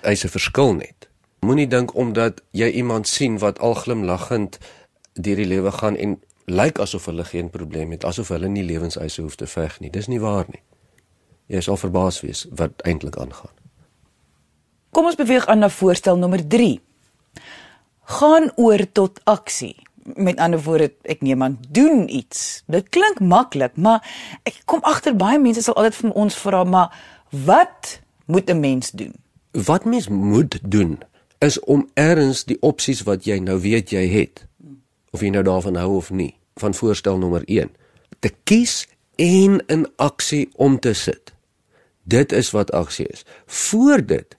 Hy's 0.02 0.24
'n 0.24 0.32
verskil 0.32 0.74
net. 0.74 1.08
Moenie 1.40 1.68
dink 1.68 1.94
omdat 1.94 2.40
jy 2.50 2.70
iemand 2.70 3.08
sien 3.08 3.38
wat 3.38 3.58
al 3.58 3.74
glimlaggend 3.74 4.58
deur 5.12 5.36
die 5.36 5.46
lewe 5.46 5.70
gaan 5.72 5.96
en 5.96 6.20
lyk 6.46 6.78
asof 6.78 7.04
hulle 7.04 7.24
geen 7.24 7.50
probleem 7.50 7.90
het, 7.90 8.04
asof 8.04 8.28
hulle 8.28 8.48
nie 8.48 8.64
lewenseise 8.64 9.22
hoef 9.22 9.34
te 9.36 9.46
veg 9.46 9.80
nie. 9.80 9.90
Dis 9.90 10.06
nie 10.06 10.20
waar 10.20 10.46
nie. 10.48 10.62
Jy 11.46 11.60
sal 11.60 11.76
verbaas 11.76 12.20
wees 12.20 12.46
wat 12.50 12.82
eintlik 12.82 13.16
aangaan. 13.16 13.65
Kom 14.96 15.04
ons 15.04 15.18
beweeg 15.18 15.44
aan 15.52 15.60
na 15.60 15.68
voorstel 15.68 16.16
nommer 16.16 16.40
3. 16.48 16.78
Gaan 18.16 18.46
oor 18.56 18.80
tot 18.92 19.20
aksie. 19.28 19.74
Met 20.14 20.38
ander 20.40 20.62
woorde, 20.64 20.94
ek 21.04 21.20
neem 21.20 21.42
aan 21.44 21.58
doen 21.68 22.06
iets. 22.08 22.62
Dit 22.72 22.88
klink 22.88 23.20
maklik, 23.20 23.74
maar 23.76 24.00
ek 24.48 24.62
kom 24.64 24.80
agter 24.88 25.12
baie 25.12 25.36
mense 25.42 25.66
sal 25.66 25.76
altyd 25.76 25.98
vir 25.98 26.14
ons 26.22 26.38
vra, 26.40 26.62
maar 26.64 26.94
wat 27.28 27.98
moet 28.24 28.48
'n 28.48 28.60
mens 28.60 28.90
doen? 28.90 29.12
Wat 29.52 29.84
mens 29.84 30.08
moet 30.08 30.58
doen 30.62 31.02
is 31.38 31.60
om 31.60 31.88
erns 31.94 32.44
die 32.44 32.56
opsies 32.60 33.02
wat 33.02 33.24
jy 33.24 33.38
nou 33.38 33.60
weet 33.60 33.90
jy 33.90 34.08
het 34.08 34.46
of 35.10 35.20
jy 35.20 35.28
nou 35.28 35.42
daarvan 35.42 35.76
hou 35.76 35.96
of 35.96 36.10
nie, 36.10 36.34
van 36.56 36.74
voorstel 36.74 37.18
nommer 37.18 37.42
1 37.44 37.70
te 38.20 38.32
kies 38.44 38.88
en 39.16 39.60
in 39.66 39.86
aksie 39.96 40.48
om 40.56 40.80
te 40.80 40.92
sit. 40.92 41.32
Dit 42.02 42.32
is 42.32 42.50
wat 42.50 42.72
aksie 42.72 43.06
is. 43.06 43.24
Voor 43.46 44.06
dit 44.06 44.36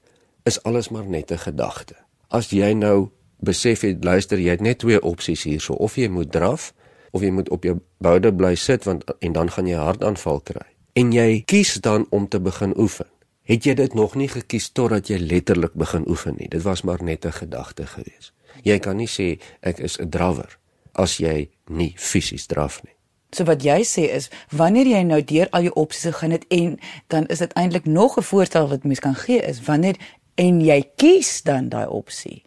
is 0.47 0.63
alles 0.63 0.89
maar 0.89 1.05
net 1.05 1.31
'n 1.31 1.37
gedagte. 1.37 1.95
As 2.27 2.49
jy 2.49 2.73
nou 2.73 3.09
besef 3.39 3.81
jy 3.81 3.97
luister 4.01 4.39
jy 4.39 4.49
het 4.49 4.61
net 4.61 4.79
twee 4.79 5.01
opsies 5.01 5.43
hierso 5.43 5.73
of 5.73 5.95
jy 5.95 6.07
moet 6.09 6.31
draf 6.31 6.73
of 7.11 7.21
jy 7.21 7.29
moet 7.31 7.49
op 7.49 7.63
jou 7.63 7.77
boude 8.03 8.33
bly 8.33 8.55
sit 8.55 8.83
want 8.83 9.03
en 9.19 9.31
dan 9.31 9.51
gaan 9.51 9.67
jy 9.67 9.77
hartaanval 9.77 10.39
kry. 10.39 10.65
En 10.93 11.11
jy 11.11 11.43
kies 11.45 11.73
dan 11.73 12.07
om 12.09 12.27
te 12.27 12.39
begin 12.39 12.73
oefen. 12.77 13.05
Het 13.47 13.63
jy 13.63 13.73
dit 13.73 13.93
nog 13.93 14.15
nie 14.15 14.27
gekies 14.27 14.69
totdat 14.69 15.07
jy 15.07 15.17
letterlik 15.17 15.73
begin 15.73 16.07
oefen 16.09 16.35
nie. 16.37 16.49
Dit 16.49 16.61
was 16.61 16.81
maar 16.81 17.03
net 17.03 17.25
'n 17.25 17.31
gedagte 17.31 17.85
gewees. 17.87 18.33
Jy 18.63 18.79
kan 18.79 18.97
nie 18.97 19.07
sê 19.07 19.39
ek 19.61 19.79
is 19.79 19.99
'n 19.99 20.09
drawer 20.09 20.57
as 20.91 21.17
jy 21.17 21.49
nie 21.69 21.93
fisies 21.95 22.45
draf 22.45 22.83
nie. 22.83 22.93
So 23.35 23.43
wat 23.43 23.63
jy 23.63 23.83
sê 23.83 24.07
is 24.15 24.29
wanneer 24.49 24.87
jy 24.87 25.01
nou 25.03 25.23
deur 25.23 25.49
al 25.51 25.67
jou 25.67 25.73
opsies 25.73 26.13
gegaan 26.13 26.31
het 26.31 26.45
en 26.47 26.79
dan 27.07 27.25
is 27.27 27.37
dit 27.43 27.53
eintlik 27.53 27.85
nog 27.85 28.17
'n 28.17 28.23
voorstel 28.23 28.67
wat 28.67 28.83
mens 28.83 28.99
kan 28.99 29.15
gee 29.15 29.41
is 29.41 29.61
wanneer 29.61 29.95
en 30.37 30.61
jy 30.61 30.81
kies 30.95 31.41
dan 31.43 31.69
daai 31.73 31.87
opsie. 31.89 32.43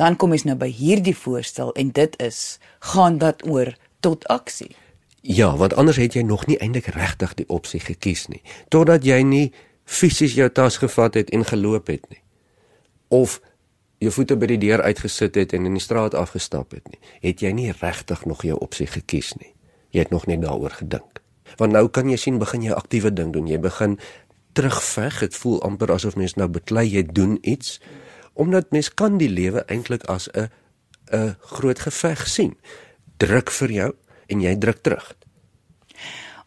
Dan 0.00 0.16
kom 0.16 0.32
ons 0.34 0.46
nou 0.48 0.56
by 0.58 0.68
hierdie 0.72 1.16
voorstel 1.16 1.72
en 1.78 1.92
dit 1.94 2.14
is 2.22 2.58
gaan 2.92 3.18
dat 3.22 3.44
oor 3.46 3.74
tot 4.00 4.26
aksie. 4.32 4.74
Ja, 5.22 5.50
want 5.56 5.74
anders 5.74 5.98
het 5.98 6.14
jy 6.14 6.22
nog 6.22 6.46
nie 6.46 6.56
eintlik 6.62 6.86
regtig 6.94 7.34
die 7.34 7.48
opsie 7.48 7.80
gekies 7.82 8.28
nie, 8.32 8.40
totdat 8.72 9.04
jy 9.04 9.20
nie 9.26 9.46
fisies 9.84 10.36
jou 10.38 10.48
tas 10.48 10.78
gevat 10.78 11.18
het 11.18 11.30
en 11.34 11.44
geloop 11.44 11.90
het 11.90 12.06
nie. 12.08 12.22
Of 13.08 13.40
jou 13.98 14.12
voete 14.14 14.36
by 14.38 14.48
die 14.54 14.60
deur 14.62 14.82
uitgesit 14.86 15.36
het 15.36 15.52
en 15.56 15.66
in 15.66 15.76
die 15.76 15.82
straat 15.82 16.14
afgestap 16.14 16.76
het 16.76 16.86
nie, 16.88 17.00
het 17.24 17.42
jy 17.42 17.52
nie 17.52 17.72
regtig 17.80 18.24
nog 18.30 18.44
jou 18.46 18.58
opsie 18.62 18.86
gekies 18.86 19.34
nie. 19.40 19.52
Jy 19.90 20.06
het 20.06 20.14
nog 20.14 20.28
net 20.30 20.44
daaroor 20.44 20.76
gedink. 20.78 21.22
Want 21.58 21.72
nou 21.72 21.88
kan 21.88 22.10
jy 22.10 22.18
sien 22.20 22.38
begin 22.38 22.62
jy 22.62 22.76
aktiewe 22.76 23.10
ding 23.12 23.32
doen. 23.32 23.48
Jy 23.48 23.58
begin 23.64 23.96
terugveg. 24.58 25.20
Dit 25.22 25.38
voel 25.38 25.62
amper 25.62 25.92
asof 25.94 26.16
mens 26.18 26.34
nou 26.34 26.48
beklei 26.50 26.88
jy 26.90 27.06
doen 27.06 27.38
iets 27.42 27.78
omdat 28.38 28.70
mens 28.70 28.86
kan 28.94 29.16
die 29.18 29.30
lewe 29.30 29.64
eintlik 29.66 30.04
as 30.06 30.28
'n 30.30 30.50
'n 31.10 31.36
groot 31.40 31.78
geveg 31.78 32.28
sien. 32.28 32.56
Druk 33.16 33.50
vir 33.50 33.70
jou 33.70 33.90
en 34.26 34.40
jy 34.40 34.58
druk 34.58 34.82
terug. 34.82 35.14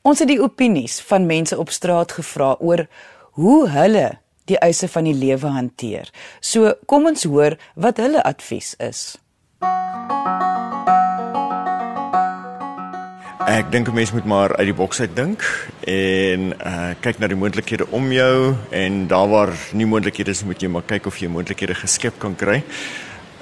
Ons 0.01 0.19
het 0.19 0.27
die 0.27 0.41
opinies 0.41 1.01
van 1.01 1.25
mense 1.25 1.57
op 1.57 1.69
straat 1.69 2.11
gevra 2.11 2.55
oor 2.59 2.87
hoe 3.31 3.69
hulle 3.69 4.19
die 4.45 4.57
eise 4.57 4.87
van 4.87 5.03
die 5.03 5.13
lewe 5.13 5.47
hanteer. 5.47 6.09
So 6.39 6.73
kom 6.85 7.05
ons 7.05 7.23
hoor 7.23 7.57
wat 7.75 7.97
hulle 7.97 8.23
advies 8.23 8.75
is. 8.79 9.17
Ek 13.51 13.67
dink 13.67 13.89
'n 13.89 13.93
mens 13.93 14.11
moet 14.11 14.25
maar 14.25 14.55
uit 14.55 14.69
die 14.69 14.73
boks 14.73 14.99
uit 14.99 15.15
dink 15.15 15.43
en 15.83 16.53
uh 16.55 16.91
kyk 17.03 17.17
na 17.19 17.27
die 17.27 17.35
moontlikhede 17.35 17.87
om 17.91 18.11
jou 18.11 18.55
en 18.69 19.07
daar 19.07 19.27
waar 19.27 19.51
nie 19.73 19.85
moontlikhede 19.85 20.31
is, 20.31 20.43
moet 20.43 20.61
jy 20.61 20.69
maar 20.71 20.85
kyk 20.87 21.05
of 21.05 21.17
jy 21.19 21.27
moontlikhede 21.27 21.75
geskep 21.75 22.19
kan 22.19 22.35
kry. 22.35 22.63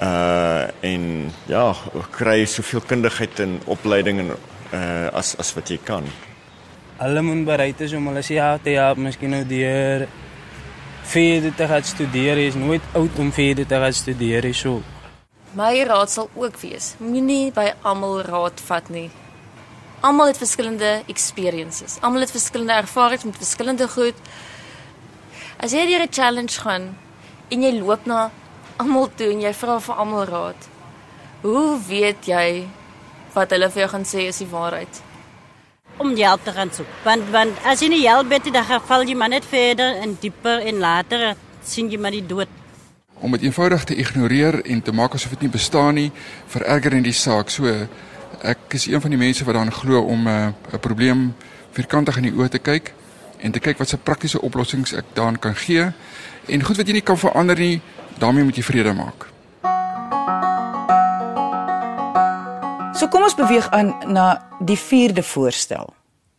Uh 0.02 0.66
en 0.80 1.30
ja, 1.46 1.76
kry 2.10 2.44
soveel 2.44 2.80
kundigheid 2.80 3.38
en 3.40 3.60
opleiding 3.66 4.18
en 4.18 4.34
uh 4.74 5.14
as 5.14 5.36
as 5.38 5.54
wat 5.54 5.70
jy 5.70 5.78
kan. 5.84 6.02
Hulle 6.98 7.22
moet 7.22 7.44
bereid 7.44 7.80
is 7.80 7.92
om 7.92 8.06
hulle 8.06 8.22
self 8.22 8.66
te 8.66 8.70
help, 8.70 8.98
miskien 8.98 9.30
nou 9.30 9.44
deur 9.46 10.08
verder 11.02 11.54
te 11.54 11.66
gaan 11.66 11.82
studeer. 11.84 12.36
Jy 12.36 12.48
is 12.48 12.58
nooit 12.58 12.82
oud 12.92 13.18
om 13.18 13.32
verder 13.32 13.66
te 13.66 13.74
gaan 13.74 13.92
studeer, 13.92 14.54
so. 14.54 14.82
My 15.54 15.84
raad 15.86 16.10
sal 16.10 16.30
ook 16.34 16.58
wees: 16.60 16.94
moenie 16.98 17.52
by 17.52 17.72
almal 17.82 18.22
raad 18.22 18.60
vat 18.66 18.90
nie. 18.90 19.10
Almal 20.00 20.30
het 20.30 20.38
verskillende 20.40 21.02
experiences. 21.12 21.98
Almal 22.00 22.24
het 22.24 22.30
verskillende 22.30 22.72
ervarings 22.72 23.24
met 23.24 23.36
verskillende 23.36 23.88
goed. 23.88 24.16
As 25.60 25.74
jy 25.76 25.84
deur 25.86 26.02
'n 26.06 26.12
challenge 26.12 26.60
gaan 26.60 26.96
en 27.48 27.62
jy 27.62 27.72
loop 27.80 28.06
na 28.06 28.30
almal 28.76 29.10
toe 29.14 29.30
en 29.30 29.40
jy 29.40 29.52
vra 29.52 29.80
vir 29.80 29.94
almal 29.94 30.24
raad, 30.24 30.68
hoe 31.42 31.78
weet 31.88 32.26
jy 32.26 32.66
wat 33.34 33.50
hulle 33.50 33.70
vir 33.70 33.80
jou 33.80 33.88
gaan 33.88 34.04
sê 34.04 34.26
is 34.28 34.38
die 34.38 34.46
waarheid? 34.46 35.02
Om 35.98 36.16
help 36.16 36.44
te 36.44 36.52
gaan 36.52 36.72
soek. 36.72 36.86
Want 37.04 37.30
want 37.30 37.52
as 37.64 37.80
jy 37.80 37.88
nie 37.88 38.08
help 38.08 38.30
het, 38.30 38.52
dan 38.52 38.64
val 38.64 39.04
jy 39.04 39.14
maar 39.14 39.28
net 39.28 39.44
verder 39.44 39.96
en 40.00 40.16
dieper 40.20 40.58
en 40.60 40.78
later 40.78 41.36
sien 41.62 41.90
jy 41.90 41.98
maar 41.98 42.10
die 42.10 42.26
dood. 42.26 42.48
Om 43.20 43.32
dit 43.32 43.42
eenvoudig 43.42 43.84
te 43.84 43.94
ignoreer 43.94 44.64
en 44.64 44.82
te 44.82 44.92
maak 44.92 45.14
asof 45.14 45.30
dit 45.30 45.40
nie 45.40 45.50
bestaan 45.50 45.94
nie, 45.94 46.12
vererger 46.46 46.92
in 46.92 47.02
die 47.02 47.12
saak. 47.12 47.50
So 47.50 47.88
ek 48.42 48.58
is 48.68 48.86
een 48.86 49.00
van 49.00 49.10
die 49.10 49.18
mense 49.18 49.44
wat 49.44 49.54
daarin 49.54 49.72
glo 49.72 50.02
om 50.02 50.28
'n 50.28 50.54
uh, 50.72 50.78
probleem 50.80 51.34
vierkantig 51.72 52.16
in 52.16 52.22
die 52.22 52.32
oë 52.32 52.48
te 52.48 52.58
kyk 52.58 52.94
en 53.38 53.52
te 53.52 53.60
kyk 53.60 53.78
wat 53.78 53.88
se 53.88 53.98
praktiese 53.98 54.40
oplossings 54.40 54.92
ek 54.92 55.04
daarin 55.12 55.38
kan 55.38 55.54
gee. 55.54 55.92
En 56.46 56.62
goed 56.62 56.76
wat 56.76 56.86
jy 56.86 56.92
nie 56.92 57.06
kan 57.06 57.18
verander 57.18 57.58
nie, 57.58 57.80
daarmee 58.18 58.44
moet 58.44 58.56
jy 58.56 58.62
vrede 58.62 58.92
maak. 58.92 59.28
So 62.94 63.08
kom 63.08 63.22
ons 63.22 63.34
beweeg 63.34 63.70
aan 63.70 63.94
na 64.12 64.42
die 64.60 64.78
vierde 64.78 65.22
voorstel. 65.22 65.94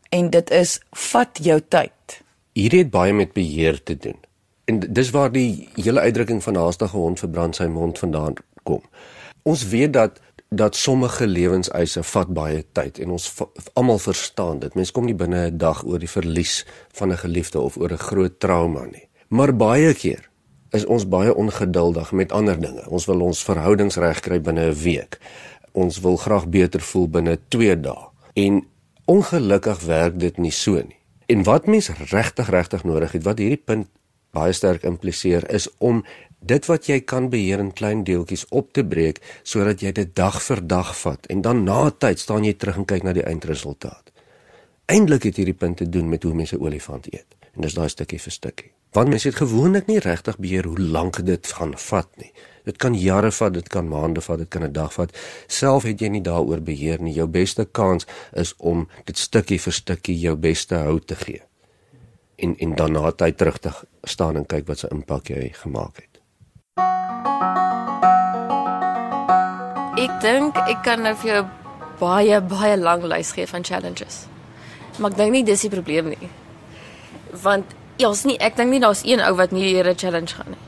En 0.09 0.29
dit 0.29 0.49
is 0.49 0.79
vat 0.91 1.39
jou 1.41 1.61
tyd. 1.67 2.21
Hierdie 2.53 2.83
het 2.83 2.91
baie 2.91 3.13
met 3.13 3.33
beheer 3.33 3.83
te 3.83 3.97
doen. 3.97 4.17
En 4.65 4.79
dis 4.79 5.09
waar 5.09 5.31
die 5.31 5.69
hele 5.75 5.99
uitdrukking 5.99 6.43
van 6.43 6.55
haastige 6.55 6.97
hond 6.97 7.19
verbrand 7.19 7.55
sy 7.55 7.65
mond 7.65 7.99
vandaan 7.99 8.33
kom. 8.63 8.83
Ons 9.41 9.63
weet 9.67 9.93
dat 9.93 10.19
dat 10.55 10.75
sommige 10.75 11.27
lewenseise 11.27 12.03
vat 12.03 12.31
baie 12.35 12.65
tyd 12.75 12.97
en 12.99 13.13
ons 13.15 13.27
almal 13.79 13.99
verstaan 14.03 14.59
dit. 14.59 14.73
Mense 14.75 14.91
kom 14.91 15.05
nie 15.07 15.15
binne 15.15 15.45
'n 15.47 15.57
dag 15.57 15.85
oor 15.87 15.99
die 15.99 16.11
verlies 16.11 16.65
van 16.91 17.11
'n 17.11 17.17
geliefde 17.17 17.59
of 17.59 17.77
oor 17.77 17.91
'n 17.91 17.97
groot 17.97 18.39
trauma 18.39 18.85
nie. 18.85 19.07
Maar 19.29 19.55
baie 19.55 19.93
keer 19.93 20.29
is 20.71 20.85
ons 20.85 21.07
baie 21.07 21.35
ongeduldig 21.35 22.11
met 22.11 22.31
ander 22.31 22.59
dinge. 22.61 22.89
Ons 22.89 23.05
wil 23.05 23.21
ons 23.21 23.43
verhoudings 23.43 23.95
regkry 23.95 24.41
binne 24.41 24.65
'n 24.65 24.75
week. 24.83 25.19
Ons 25.71 25.99
wil 25.99 26.17
graag 26.17 26.47
beter 26.47 26.81
voel 26.81 27.07
binne 27.07 27.39
2 27.47 27.79
dae. 27.79 28.09
En 28.33 28.67
ongelukkig 29.05 29.79
werk 29.85 30.19
dit 30.19 30.37
nie 30.37 30.51
so 30.51 30.73
nie. 30.73 30.99
En 31.25 31.43
wat 31.43 31.65
mense 31.65 31.93
regtig 32.09 32.49
regtig 32.49 32.83
nodig 32.83 33.11
het, 33.11 33.23
wat 33.23 33.37
hierdie 33.37 33.63
punt 33.65 33.87
baie 34.31 34.53
sterk 34.53 34.83
impliseer, 34.83 35.49
is 35.49 35.69
om 35.77 36.03
dit 36.41 36.65
wat 36.65 36.87
jy 36.89 36.99
kan 37.05 37.29
beheer 37.29 37.61
in 37.61 37.73
klein 37.73 38.03
deeltjies 38.03 38.45
op 38.49 38.73
te 38.73 38.83
breek 38.85 39.21
sodat 39.43 39.81
jy 39.81 39.91
dit 39.91 40.15
dag 40.15 40.41
vir 40.43 40.61
dag 40.67 40.95
vat 40.97 41.25
en 41.29 41.41
dan 41.41 41.63
na 41.63 41.89
tyd 41.89 42.19
staan 42.19 42.43
jy 42.43 42.53
terug 42.53 42.81
en 42.81 42.85
kyk 42.89 43.03
na 43.03 43.13
die 43.13 43.25
eindresultaat. 43.25 44.11
Eindelik 44.91 45.23
het 45.29 45.37
hierdie 45.39 45.55
punt 45.55 45.77
te 45.77 45.89
doen 45.89 46.09
met 46.09 46.23
hoe 46.23 46.33
mense 46.35 46.59
olifant 46.59 47.07
eet. 47.13 47.37
En 47.55 47.63
dis 47.65 47.75
daai 47.75 47.89
stukkie 47.89 48.19
vir 48.19 48.33
stukkie. 48.33 48.71
Want 48.95 49.11
mense 49.11 49.29
het 49.29 49.37
gewoonlik 49.39 49.87
nie 49.87 49.99
regtig 50.03 50.39
beheer 50.39 50.67
hoe 50.67 50.79
lank 50.79 51.21
dit 51.25 51.47
gaan 51.55 51.71
vat 51.79 52.09
nie. 52.19 52.31
Dit 52.67 52.77
kan 52.77 52.95
jare 52.97 53.31
vat, 53.31 53.53
dit 53.53 53.69
kan 53.71 53.87
maande 53.87 54.21
vat, 54.21 54.37
dit 54.43 54.49
kan 54.49 54.63
'n 54.63 54.73
dag 54.73 54.93
vat. 54.93 55.15
Self 55.47 55.83
het 55.83 56.01
jy 56.01 56.09
nie 56.09 56.21
daaroor 56.21 56.61
beheer 56.61 57.01
nie. 57.01 57.13
Jou 57.13 57.27
beste 57.27 57.65
kans 57.65 58.05
is 58.33 58.53
om 58.57 58.87
dit 59.05 59.17
stukkie 59.17 59.59
vir 59.59 59.73
stukkie 59.73 60.19
jou 60.19 60.35
beste 60.35 60.75
hou 60.75 60.99
te 60.99 61.15
gee. 61.15 61.41
En 62.35 62.55
en 62.57 62.75
dan 62.75 62.91
na 62.91 63.11
tyd 63.11 63.37
terug 63.37 63.59
te 63.59 63.71
staan 64.03 64.35
en 64.35 64.45
kyk 64.45 64.67
wat 64.67 64.79
se 64.79 64.87
impak 64.91 65.27
jy 65.27 65.49
gemaak 65.53 65.95
het. 65.95 66.10
Ek 70.01 70.13
dink 70.23 70.55
ek 70.55 70.79
kan 70.85 71.01
nou 71.03 71.11
vir 71.19 71.27
jou 71.27 71.41
baie 71.99 72.37
baie 72.47 72.77
lank 72.79 73.03
lys 73.11 73.33
gee 73.35 73.45
van 73.45 73.65
challenges. 73.67 74.23
Maar 74.97 75.11
ek 75.11 75.17
dink 75.19 75.33
nie 75.35 75.43
dis 75.45 75.65
die 75.65 75.69
probleem 75.73 76.07
nie. 76.13 76.29
Want 77.43 77.75
jy's 77.99 78.23
nie 78.25 78.37
ek 78.41 78.55
dink 78.55 78.71
nie 78.71 78.79
daar's 78.79 79.03
een 79.05 79.19
ou 79.21 79.33
wat 79.35 79.51
nie 79.51 79.67
deur 79.73 79.91
'n 79.91 79.99
challenge 79.99 80.33
gaan 80.37 80.55
nie. 80.55 80.63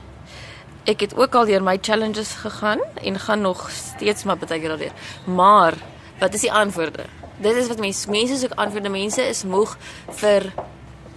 Ek 0.91 0.99
het 0.99 1.15
ook 1.15 1.35
al 1.35 1.45
deur 1.45 1.63
my 1.63 1.77
challenges 1.81 2.33
gegaan 2.43 2.79
en 3.01 3.19
gaan 3.19 3.41
nog 3.41 3.71
steeds 3.71 4.23
maar 4.23 4.37
baie 4.37 4.59
keer 4.59 4.69
daardeur. 4.69 4.93
Maar 5.25 5.73
wat 6.19 6.33
is 6.33 6.41
die 6.41 6.51
antwoorde? 6.51 7.05
Dit 7.39 7.55
is 7.55 7.67
wat 7.67 7.79
mense 7.79 8.09
mense 8.09 8.37
soek 8.37 8.53
antwoorde. 8.55 8.89
Mense 8.89 9.21
is 9.21 9.43
moeg 9.43 9.77
vir 10.09 10.53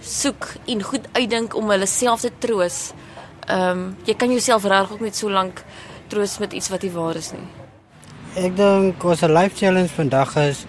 soek 0.01 0.47
en 0.65 0.81
goed 0.81 1.05
uitdink 1.11 1.55
om 1.55 1.69
hulle 1.69 1.85
self 1.85 2.21
te 2.21 2.31
troos. 2.39 2.93
Ehm 3.47 3.69
um, 3.69 3.95
jy 4.05 4.15
kan 4.15 4.31
jouself 4.31 4.63
regtig 4.63 4.91
ook 4.91 5.05
net 5.05 5.15
so 5.15 5.29
lank 5.29 5.63
troos 6.11 6.37
met 6.39 6.53
iets 6.53 6.69
wat 6.69 6.81
nie 6.83 6.91
waar 6.91 7.15
is 7.15 7.31
nie. 7.31 7.45
Ek 8.35 8.55
dink 8.57 9.03
ons 9.03 9.21
life 9.21 9.55
challenge 9.55 9.93
vandag 9.95 10.35
is 10.43 10.65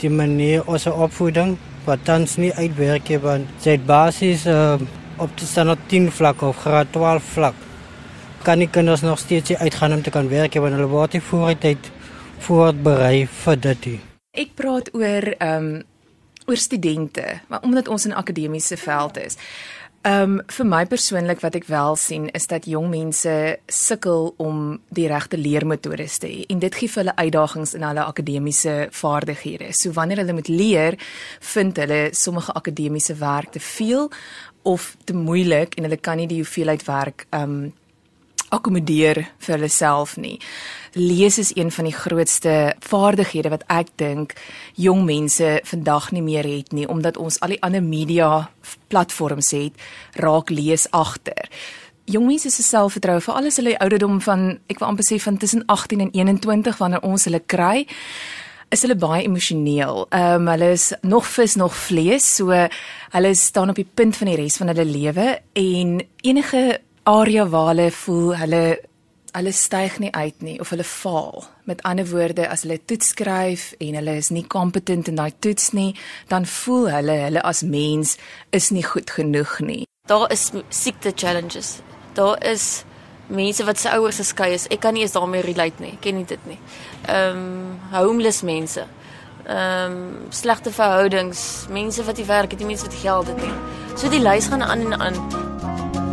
die 0.00 0.10
manier 0.10 0.66
ons 0.66 0.86
opvoeding 0.90 1.54
wat 1.84 2.02
tans 2.04 2.36
nie 2.36 2.52
uitwerk 2.58 3.08
nie 3.08 3.20
want 3.22 3.46
dit 3.62 3.86
basies 3.86 4.46
uh, 4.50 4.74
op 5.22 5.30
die 5.38 5.46
standaard 5.46 5.86
10 5.88 6.10
vlak 6.10 6.42
of 6.42 6.58
graad 6.64 6.90
12 6.92 7.30
vlak 7.36 7.62
kan 8.44 8.58
nie 8.58 8.68
kinders 8.68 9.00
nog 9.06 9.18
steeds 9.18 9.54
uitgaan 9.54 9.92
om 9.92 10.02
te 10.02 10.10
kan 10.10 10.28
werk 10.28 10.58
want 10.60 10.74
hulle 10.74 10.90
word 10.90 11.14
nie 11.16 11.22
vooruit 11.30 11.90
voorberei 12.44 13.26
vir 13.30 13.56
dit. 13.56 13.90
Ek 14.34 14.56
praat 14.58 14.90
oor 14.92 15.34
ehm 15.38 15.74
um, 15.74 15.82
oor 16.44 16.60
studente, 16.60 17.40
maar 17.48 17.62
omdat 17.64 17.88
ons 17.88 18.04
in 18.04 18.12
akademiese 18.12 18.76
veld 18.76 19.16
is. 19.16 19.38
Ehm 20.04 20.22
um, 20.22 20.40
vir 20.52 20.66
my 20.68 20.82
persoonlik 20.84 21.40
wat 21.40 21.54
ek 21.56 21.64
wel 21.72 21.94
sien 21.96 22.26
is 22.36 22.44
dat 22.46 22.66
jong 22.68 22.90
mense 22.92 23.34
sukkel 23.72 24.34
om 24.36 24.74
die 24.92 25.06
regte 25.08 25.38
leermetodes 25.40 26.18
te 26.20 26.28
hê 26.28 26.42
en 26.52 26.60
dit 26.60 26.74
gee 26.76 26.92
vir 26.92 27.00
hulle 27.00 27.14
uitdagings 27.16 27.72
in 27.78 27.86
hulle 27.88 28.04
akademiese 28.04 28.74
vaardighede. 28.92 29.70
So 29.72 29.94
wanneer 29.96 30.20
hulle 30.20 30.36
moet 30.36 30.50
leer, 30.52 30.98
vind 31.40 31.80
hulle 31.80 32.10
sommige 32.12 32.52
akademiese 32.52 33.16
werk 33.16 33.56
te 33.56 33.64
veel 33.64 34.10
of 34.62 34.90
te 35.08 35.16
moeilik 35.16 35.78
en 35.78 35.88
hulle 35.88 35.96
kan 35.96 36.20
nie 36.20 36.28
die 36.28 36.42
hoeveelheid 36.42 36.84
werk 36.84 37.24
ehm 37.30 37.56
um, 37.64 37.72
akkommodeer 38.54 39.24
vir 39.38 39.56
hulle 39.56 39.68
self 39.72 40.18
nie. 40.20 40.36
Lees 40.94 41.38
is 41.38 41.50
een 41.56 41.72
van 41.74 41.84
die 41.84 41.92
grootste 41.92 42.74
vaardighede 42.78 43.50
wat 43.50 43.64
ek 43.66 43.88
dink 43.98 44.36
jong 44.78 45.02
mense 45.02 45.56
vandag 45.66 46.12
nie 46.14 46.22
meer 46.22 46.46
het 46.46 46.70
nie 46.72 46.86
omdat 46.86 47.16
ons 47.18 47.40
al 47.42 47.56
die 47.56 47.62
ander 47.66 47.82
media 47.82 48.50
platforms 48.94 49.50
het, 49.50 49.74
raak 50.22 50.52
lees 50.54 50.86
agter. 50.94 51.50
Jong 52.06 52.28
mense 52.28 52.50
se 52.50 52.62
selfvertroue 52.62 53.24
vir 53.26 53.34
alles 53.34 53.58
hulle 53.58 53.74
ouderdom 53.82 54.20
van 54.22 54.46
ek 54.70 54.78
wil 54.78 54.92
amper 54.92 55.08
sê 55.08 55.18
van 55.18 55.40
tussen 55.42 55.66
18 55.66 56.06
en 56.06 56.14
21 56.14 56.78
wanneer 56.78 57.02
ons 57.02 57.26
hulle 57.26 57.42
kry 57.42 57.88
is 58.70 58.86
hulle 58.86 58.98
baie 58.98 59.26
emosioneel. 59.26 60.06
Ehm 60.14 60.46
um, 60.46 60.48
hulle 60.54 60.72
is 60.78 60.92
nog 61.02 61.26
vis 61.26 61.58
nog 61.58 61.74
vlees, 61.74 62.36
so 62.36 62.54
hulle 62.54 63.34
staan 63.34 63.74
op 63.74 63.82
die 63.82 63.90
punt 63.94 64.16
van 64.16 64.30
die 64.30 64.38
res 64.38 64.62
van 64.62 64.70
hulle 64.70 64.86
lewe 64.86 65.38
en 65.58 66.00
enige 66.22 66.80
area 67.02 67.48
waar 67.50 67.72
hulle 67.74 67.90
voel 67.90 68.36
hulle 68.36 68.64
hulle 69.34 69.52
styg 69.52 69.98
nie 69.98 70.12
uit 70.14 70.42
nie 70.42 70.58
of 70.62 70.70
hulle 70.70 70.86
faal. 70.86 71.44
Met 71.68 71.82
ander 71.82 72.06
woorde, 72.10 72.46
as 72.48 72.62
hulle 72.62 72.78
toets 72.86 73.12
skryf 73.14 73.72
en 73.82 73.98
hulle 73.98 74.16
is 74.20 74.30
nie 74.34 74.44
kompetent 74.46 75.10
in 75.10 75.18
daai 75.18 75.32
toets 75.38 75.72
nie, 75.76 75.92
dan 76.30 76.46
voel 76.46 76.90
hulle 76.92 77.18
hulle 77.26 77.42
as 77.42 77.62
mens 77.66 78.16
is 78.54 78.70
nie 78.70 78.84
goed 78.86 79.10
genoeg 79.10 79.58
nie. 79.66 79.82
Daar 80.06 80.30
is 80.32 80.50
siekte 80.68 81.12
challenges. 81.16 81.78
Daar 82.14 82.38
is 82.44 82.84
mense 83.26 83.64
wat 83.64 83.80
se 83.80 83.90
ouers 83.90 84.20
geskei 84.20 84.52
is. 84.54 84.68
Ek 84.68 84.82
kan 84.84 84.94
nie 84.94 85.02
eens 85.02 85.16
daarmee 85.16 85.42
relate 85.42 85.82
nie. 85.82 85.94
Ek 85.96 86.04
ken 86.04 86.20
nie 86.20 86.28
dit 86.28 86.50
nie. 86.50 86.58
Ehm 87.08 87.40
um, 87.40 87.80
homeless 87.94 88.42
mense. 88.42 88.86
Ehm 89.44 89.96
um, 89.96 90.28
slegte 90.30 90.72
verhoudings, 90.72 91.66
mense 91.70 92.04
wat 92.04 92.20
nie 92.20 92.28
werk 92.28 92.50
het 92.50 92.60
nie, 92.60 92.70
mense 92.74 92.86
wat 92.86 93.00
geld 93.00 93.32
het 93.32 93.42
nie. 93.42 93.56
So 93.96 94.12
die 94.12 94.22
lys 94.22 94.46
gaan 94.52 94.62
aan 94.62 94.92
en 94.92 95.00
aan. 95.00 95.43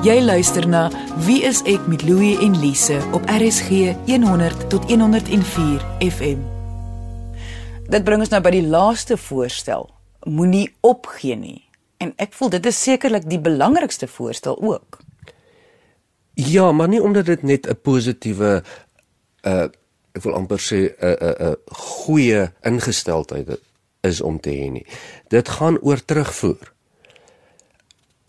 Jy 0.02 0.16
luister 0.26 0.66
na 0.66 0.88
Wie 1.28 1.44
is 1.46 1.60
ek 1.70 1.84
met 1.86 2.02
Louie 2.02 2.34
en 2.42 2.56
Lise 2.58 2.96
op 3.14 3.28
RSG 3.30 3.92
100 4.10 4.64
tot 4.72 4.88
104 4.90 5.84
FM. 6.02 6.40
Dit 7.86 8.08
bring 8.08 8.24
ons 8.26 8.32
nou 8.34 8.40
by 8.42 8.50
die 8.56 8.64
laaste 8.66 9.14
voorstel. 9.22 9.86
Moenie 10.26 10.72
opgee 10.82 11.38
nie. 11.38 11.60
En 12.02 12.16
ek 12.18 12.34
voel 12.34 12.50
dit 12.58 12.72
is 12.72 12.82
sekerlik 12.82 13.30
die 13.30 13.38
belangrikste 13.38 14.10
voorstel 14.10 14.58
ook. 14.58 15.04
Ja, 16.34 16.72
maar 16.74 16.90
nie 16.90 17.04
omdat 17.04 17.30
dit 17.30 17.44
net 17.44 17.70
'n 17.70 17.78
positiewe 17.78 18.64
uh 19.46 19.70
ek 20.18 20.24
wil 20.24 20.34
amper 20.34 20.60
sê 20.60 20.98
'n 20.98 21.14
'n 21.14 21.36
'n 21.52 21.56
goeie 21.78 22.50
ingesteldheid 22.66 23.60
is 24.02 24.22
om 24.22 24.40
te 24.40 24.50
hê 24.50 24.72
nie. 24.72 24.86
Dit 25.30 25.50
gaan 25.50 25.78
oor 25.82 26.06
terugvoer. 26.06 26.71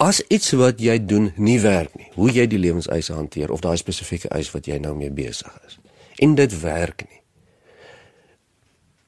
As 0.02 0.18
iets 0.34 0.50
wat 0.58 0.80
jy 0.82 0.96
doen 1.06 1.30
nie 1.36 1.60
werk 1.62 1.94
nie, 1.94 2.10
hoe 2.18 2.30
jy 2.32 2.46
die 2.50 2.58
lewenseise 2.58 3.14
hanteer 3.14 3.52
of 3.54 3.62
daai 3.62 3.76
spesifieke 3.78 4.32
eis 4.34 4.50
wat 4.50 4.66
jy 4.66 4.80
nou 4.82 4.96
mee 4.98 5.10
besig 5.14 5.52
is 5.66 5.78
en 6.22 6.34
dit 6.34 6.60
werk 6.60 7.04
nie 7.06 7.22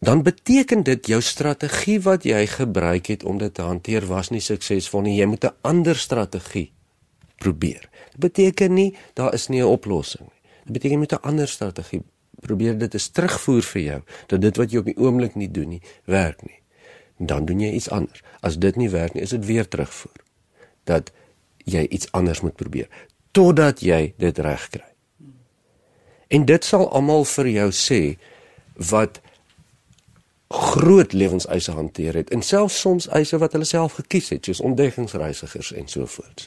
dan 0.04 0.22
beteken 0.22 0.82
dit 0.84 1.06
jou 1.06 1.20
strategie 1.24 1.96
wat 2.04 2.26
jy 2.28 2.42
gebruik 2.46 3.08
het 3.08 3.24
om 3.24 3.38
dit 3.40 3.54
te 3.54 3.64
hanteer 3.64 4.04
was 4.06 4.28
nie 4.30 4.42
suksesvol 4.44 5.06
nie. 5.06 5.16
Jy 5.16 5.26
moet 5.26 5.44
'n 5.44 5.56
ander 5.60 5.96
strategie 5.96 6.72
probeer. 7.38 7.88
Dit 8.12 8.20
beteken 8.20 8.74
nie 8.74 8.96
daar 9.14 9.34
is 9.34 9.48
nie 9.48 9.62
'n 9.62 9.66
oplossing 9.66 10.28
nie. 10.28 10.40
Dit 10.64 10.72
beteken 10.72 10.90
jy 10.90 10.98
moet 10.98 11.12
'n 11.12 11.22
ander 11.28 11.48
strategie 11.48 12.02
probeer. 12.40 12.78
Dit 12.78 12.94
is 12.94 13.08
terugvoer 13.08 13.62
vir 13.62 13.82
jou 13.82 14.02
dat 14.26 14.40
dit 14.40 14.56
wat 14.56 14.70
jy 14.70 14.78
op 14.78 14.84
die 14.84 14.98
oomblik 14.98 15.34
nie 15.34 15.50
doen 15.50 15.68
nie, 15.68 15.82
werk 16.04 16.42
nie. 16.42 16.60
Dan 17.18 17.44
doen 17.44 17.60
jy 17.60 17.70
iets 17.72 17.90
anders. 17.90 18.22
As 18.40 18.58
dit 18.58 18.76
nie 18.76 18.90
werk 18.90 19.14
nie, 19.14 19.22
is 19.22 19.30
dit 19.30 19.46
weer 19.46 19.68
terugvoer. 19.68 20.23
Dat 20.84 21.12
jy 21.64 21.86
iets 21.88 22.12
anders 22.12 22.40
moet 22.40 22.56
probeer 22.56 22.88
totdat 23.34 23.80
jy 23.82 24.14
dit 24.18 24.38
reg 24.38 24.68
kry. 24.70 24.90
En 26.30 26.44
dit 26.46 26.64
sal 26.64 26.86
almal 26.94 27.24
vir 27.26 27.48
jou 27.50 27.70
sê 27.74 28.00
wat 28.90 29.20
groot 30.54 31.12
lewenseise 31.12 31.72
hanteer 31.74 32.14
het 32.14 32.30
en 32.30 32.42
selfs 32.42 32.78
soms 32.80 33.08
eise 33.08 33.38
wat 33.42 33.56
hulle 33.56 33.66
self 33.66 33.98
gekies 33.98 34.30
het 34.30 34.46
soos 34.46 34.62
ontdekkingsreisigers 34.62 35.72
en 35.74 35.88
so 35.90 36.06
voort 36.06 36.46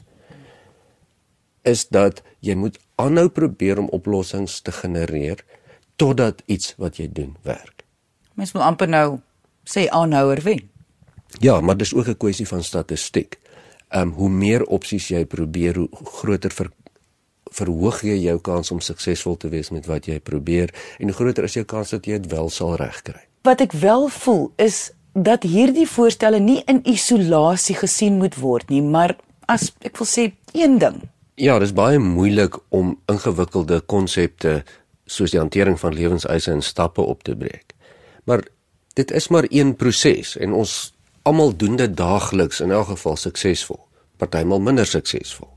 is 1.68 1.88
dat 1.92 2.22
jy 2.40 2.56
moet 2.56 2.78
aanhou 2.96 3.28
probeer 3.28 3.82
om 3.82 3.90
oplossings 3.92 4.62
te 4.64 4.72
genereer 4.72 5.44
totdat 6.00 6.42
iets 6.46 6.74
wat 6.78 7.02
jy 7.02 7.10
doen 7.12 7.36
werk. 7.44 7.84
Mens 8.40 8.54
moet 8.56 8.64
amper 8.64 8.88
nou 8.88 9.08
sê 9.68 9.88
aanhouer 9.92 10.40
wen. 10.46 10.62
Ja, 11.44 11.60
maar 11.62 11.78
dis 11.78 11.94
ook 11.94 12.08
'n 12.08 12.18
kwessie 12.18 12.48
van 12.48 12.64
statistiek. 12.64 13.40
Um, 13.96 14.12
hoe 14.18 14.30
meer 14.30 14.66
opsies 14.68 15.08
jy 15.08 15.24
probeer, 15.26 15.78
hoe 15.80 16.10
groter 16.20 16.52
ver, 16.52 16.72
verhoog 17.56 18.02
jy 18.04 18.18
jou 18.26 18.36
kans 18.44 18.72
om 18.72 18.82
suksesvol 18.84 19.38
te 19.40 19.50
wees 19.50 19.72
met 19.72 19.88
wat 19.88 20.10
jy 20.10 20.20
probeer 20.20 20.74
en 21.00 21.08
hoe 21.08 21.16
groter 21.16 21.48
is 21.48 21.56
jou 21.56 21.64
kans 21.64 21.94
dat 21.96 22.08
jy 22.08 22.20
dit 22.20 22.32
wel 22.32 22.50
sal 22.52 22.76
regkry. 22.76 23.22
Wat 23.48 23.64
ek 23.64 23.72
wel 23.80 24.10
voel 24.12 24.50
is 24.60 24.90
dat 25.16 25.48
hierdie 25.48 25.88
voorstelle 25.88 26.40
nie 26.44 26.60
in 26.68 26.84
isolasie 26.86 27.78
gesien 27.80 28.20
moet 28.20 28.36
word 28.38 28.70
nie, 28.70 28.84
maar 28.84 29.16
as 29.48 29.72
ek 29.88 29.98
wil 30.02 30.10
sê 30.10 30.32
een 30.54 30.78
ding 30.84 31.00
Ja, 31.38 31.60
dit 31.62 31.68
is 31.68 31.74
baie 31.78 32.00
moeilik 32.02 32.56
om 32.74 32.96
ingewikkelde 33.06 33.84
konsepte 33.86 34.64
soos 35.06 35.36
die 35.36 35.40
hantering 35.40 35.76
van 35.78 35.94
lewenseise 35.94 36.50
in 36.52 36.64
stappe 36.66 37.02
op 37.02 37.22
te 37.24 37.36
breek. 37.38 37.76
Maar 38.26 38.42
dit 38.98 39.12
is 39.14 39.28
maar 39.30 39.46
een 39.50 39.76
proses 39.78 40.34
en 40.42 40.56
ons 40.58 40.74
almal 41.28 41.56
doen 41.56 41.76
dit 41.76 41.98
daagliks 41.98 42.60
in 42.64 42.72
elk 42.72 42.88
geval 42.94 43.18
suksesvol, 43.20 43.80
partymal 44.18 44.62
minder 44.64 44.88
suksesvol. 44.88 45.50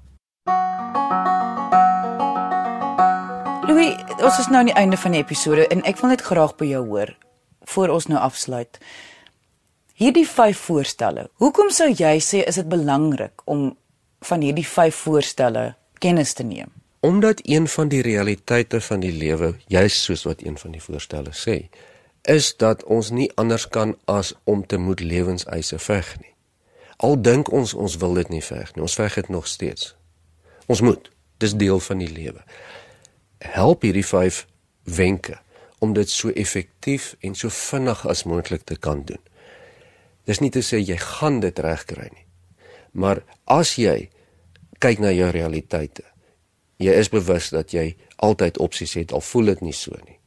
Louis, 3.69 3.95
ons 4.19 4.39
is 4.43 4.49
nou 4.51 4.65
aan 4.65 4.71
die 4.73 4.75
einde 4.75 4.99
van 4.99 5.15
die 5.15 5.23
episode 5.23 5.69
en 5.71 5.85
ek 5.87 6.01
wil 6.03 6.11
net 6.11 6.25
graag 6.27 6.57
by 6.59 6.73
jou 6.73 6.83
hoor 6.89 7.15
voor 7.71 7.93
ons 7.95 8.09
nou 8.11 8.19
afsluit. 8.19 8.81
Hierdie 10.01 10.27
5 10.27 10.59
voorstelle. 10.59 11.29
Hoekom 11.39 11.71
sou 11.71 11.87
jy 11.93 12.17
sê 12.25 12.41
is 12.51 12.59
dit 12.59 12.67
belangrik 12.67 13.45
om 13.45 13.69
van 14.27 14.43
hierdie 14.43 14.67
5 14.67 14.97
voorstelle 15.05 15.65
kennis 16.03 16.35
te 16.35 16.43
neem. 16.43 16.73
Omdat 17.07 17.45
een 17.47 17.69
van 17.69 17.89
die 17.93 18.03
realiteite 18.03 18.81
van 18.81 19.05
die 19.05 19.13
lewe, 19.15 19.55
juis 19.71 20.03
soos 20.03 20.27
wat 20.27 20.43
een 20.43 20.59
van 20.59 20.75
die 20.75 20.83
voorstelle 20.83 21.31
sê, 21.37 21.61
is 22.23 22.57
dat 22.57 22.85
ons 22.85 23.11
nie 23.11 23.31
anders 23.35 23.69
kan 23.69 23.97
as 24.05 24.35
om 24.45 24.67
te 24.67 24.77
moet 24.77 25.01
lewenseise 25.01 25.79
veg 25.79 26.19
nie. 26.21 26.35
Al 26.97 27.21
dink 27.21 27.53
ons 27.53 27.75
ons 27.75 27.97
wil 27.97 28.15
dit 28.21 28.29
nie 28.29 28.45
veg 28.45 28.75
nie, 28.75 28.85
ons 28.85 28.95
veg 28.95 29.15
dit 29.15 29.29
nog 29.29 29.47
steeds. 29.49 29.95
Ons 30.67 30.81
moet. 30.81 31.11
Dis 31.41 31.57
deel 31.57 31.81
van 31.81 31.99
die 31.99 32.11
lewe. 32.13 32.43
Help 33.39 33.83
hierdie 33.83 34.05
5 34.05 34.45
wenke 34.85 35.39
om 35.81 35.95
dit 35.97 36.11
so 36.11 36.29
effektief 36.29 37.15
en 37.25 37.35
so 37.35 37.49
vinnig 37.49 38.05
as 38.07 38.27
moontlik 38.29 38.67
te 38.69 38.77
kan 38.77 39.01
doen. 39.09 39.23
Dis 40.29 40.43
nie 40.45 40.53
te 40.53 40.61
sê 40.61 40.83
jy 40.83 40.99
gaan 41.01 41.41
dit 41.41 41.59
regkry 41.59 42.11
nie. 42.13 42.27
Maar 42.93 43.23
as 43.49 43.79
jy 43.81 44.11
kyk 44.83 45.01
na 45.01 45.15
jou 45.17 45.31
realiteite, 45.33 46.05
jy 46.81 46.93
is 47.01 47.09
bewus 47.13 47.49
dat 47.55 47.73
jy 47.73 47.95
altyd 48.21 48.61
opsies 48.61 48.99
het 49.01 49.17
al 49.17 49.25
voel 49.25 49.55
dit 49.55 49.65
nie 49.71 49.77
so 49.77 49.97
nie. 50.05 50.20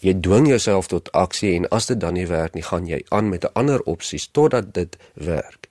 Jy 0.00 0.14
dwing 0.20 0.48
jouself 0.48 0.88
tot 0.88 1.10
aksie 1.12 1.54
en 1.58 1.68
as 1.68 1.86
dit 1.86 2.00
dan 2.00 2.16
nie 2.16 2.26
werk 2.26 2.54
nie, 2.54 2.64
gaan 2.64 2.86
jy 2.88 3.02
aan 3.08 3.28
met 3.28 3.44
'n 3.44 3.52
ander 3.52 3.82
opsies 3.82 4.28
totdat 4.32 4.74
dit 4.74 4.96
werk. 5.14 5.68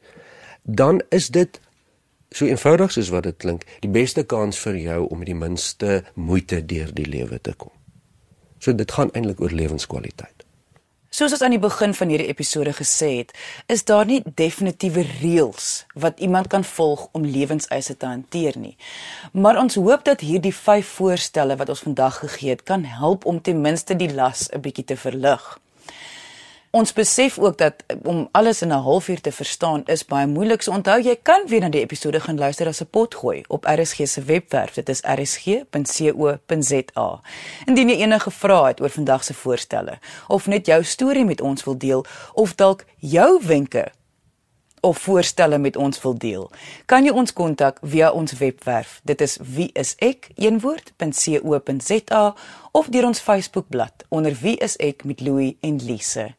Dan 0.63 1.01
is 1.09 1.29
dit 1.29 1.59
so 2.31 2.45
eenvoudig 2.45 2.91
soos 2.91 3.09
wat 3.09 3.23
dit 3.23 3.37
klink, 3.37 3.65
die 3.79 3.89
beste 3.89 4.23
kans 4.23 4.59
vir 4.59 4.77
jou 4.77 5.07
om 5.07 5.17
met 5.17 5.27
die 5.27 5.35
minste 5.35 6.03
moeite 6.13 6.65
deur 6.65 6.93
die 6.93 7.05
lewe 7.05 7.41
te 7.41 7.53
kom. 7.53 7.71
So 8.59 8.75
dit 8.75 8.91
gaan 8.91 9.11
eintlik 9.11 9.41
oor 9.41 9.51
lewenskwaliteit. 9.51 10.38
Soos 11.19 11.34
ons 11.36 11.41
aan 11.43 11.51
die 11.51 11.60
begin 11.60 11.91
van 11.91 12.12
hierdie 12.13 12.29
episode 12.32 12.71
gesê 12.77 13.08
het, 13.17 13.34
is 13.67 13.82
daar 13.89 14.05
nie 14.08 14.21
definitiewe 14.39 15.03
reëls 15.03 15.65
wat 15.99 16.21
iemand 16.23 16.47
kan 16.47 16.63
volg 16.63 17.10
om 17.12 17.25
lewenseise 17.27 17.97
te 17.99 18.08
hanteer 18.08 18.55
nie. 18.55 18.77
Maar 19.36 19.60
ons 19.60 19.75
hoop 19.75 20.05
dat 20.08 20.23
hierdie 20.23 20.55
5 20.55 20.95
voorstelle 21.01 21.60
wat 21.60 21.75
ons 21.75 21.84
vandag 21.84 22.21
gegee 22.23 22.55
het, 22.55 22.63
kan 22.63 22.88
help 22.88 23.27
om 23.27 23.41
ten 23.43 23.60
minste 23.60 23.99
die 23.99 24.13
las 24.13 24.47
'n 24.47 24.63
bietjie 24.63 24.86
te 24.86 24.95
verlig. 24.95 25.60
Ons 26.71 26.93
besef 26.93 27.39
ook 27.39 27.58
dat 27.58 27.73
om 28.03 28.27
alles 28.32 28.62
in 28.62 28.67
'n 28.67 28.82
halfuur 28.86 29.21
te 29.21 29.32
verstaan 29.32 29.82
is 29.86 30.05
baie 30.05 30.27
moeilik. 30.27 30.62
So 30.62 30.71
onthou 30.71 31.01
jy 31.01 31.19
kan 31.23 31.41
weer 31.47 31.60
na 31.60 31.69
die 31.69 31.82
episode 31.82 32.19
gaan 32.19 32.38
luister 32.38 32.67
as 32.67 32.82
'n 32.82 32.88
pot 32.89 33.15
gooi 33.15 33.43
op 33.47 33.65
RSG 33.65 34.08
se 34.08 34.21
webwerf. 34.21 34.73
Dit 34.73 34.89
is 34.89 35.01
rsg.co.za. 35.01 35.62
Indien 37.65 37.89
jy 37.89 37.95
enige 37.95 38.32
vrae 38.32 38.67
het 38.67 38.82
oor 38.82 38.89
vandag 38.89 39.23
se 39.23 39.34
voorstelle 39.34 39.99
of 40.27 40.47
net 40.47 40.65
jou 40.65 40.84
storie 40.84 41.25
met 41.25 41.41
ons 41.41 41.63
wil 41.63 41.77
deel 41.77 42.05
of 42.34 42.55
dalk 42.55 42.86
jou 42.97 43.39
wenke 43.45 43.91
of 44.79 44.97
voorstelle 44.97 45.58
met 45.58 45.75
ons 45.75 46.01
wil 46.01 46.17
deel, 46.17 46.51
kan 46.86 47.03
jy 47.05 47.12
ons 47.12 47.34
kontak 47.34 47.77
via 47.82 48.12
ons 48.12 48.34
webwerf. 48.38 49.01
Dit 49.03 49.21
is 49.21 49.38
wieisek.co.za 49.41 50.36
of 52.71 52.88
deur 52.88 53.05
ons 53.05 53.19
Facebookblad 53.19 53.93
onder 54.10 54.38
Wie 54.41 54.58
is 54.58 54.75
ek 54.77 55.03
met 55.03 55.19
Louie 55.21 55.58
en 55.62 55.86
Lise. 55.86 56.38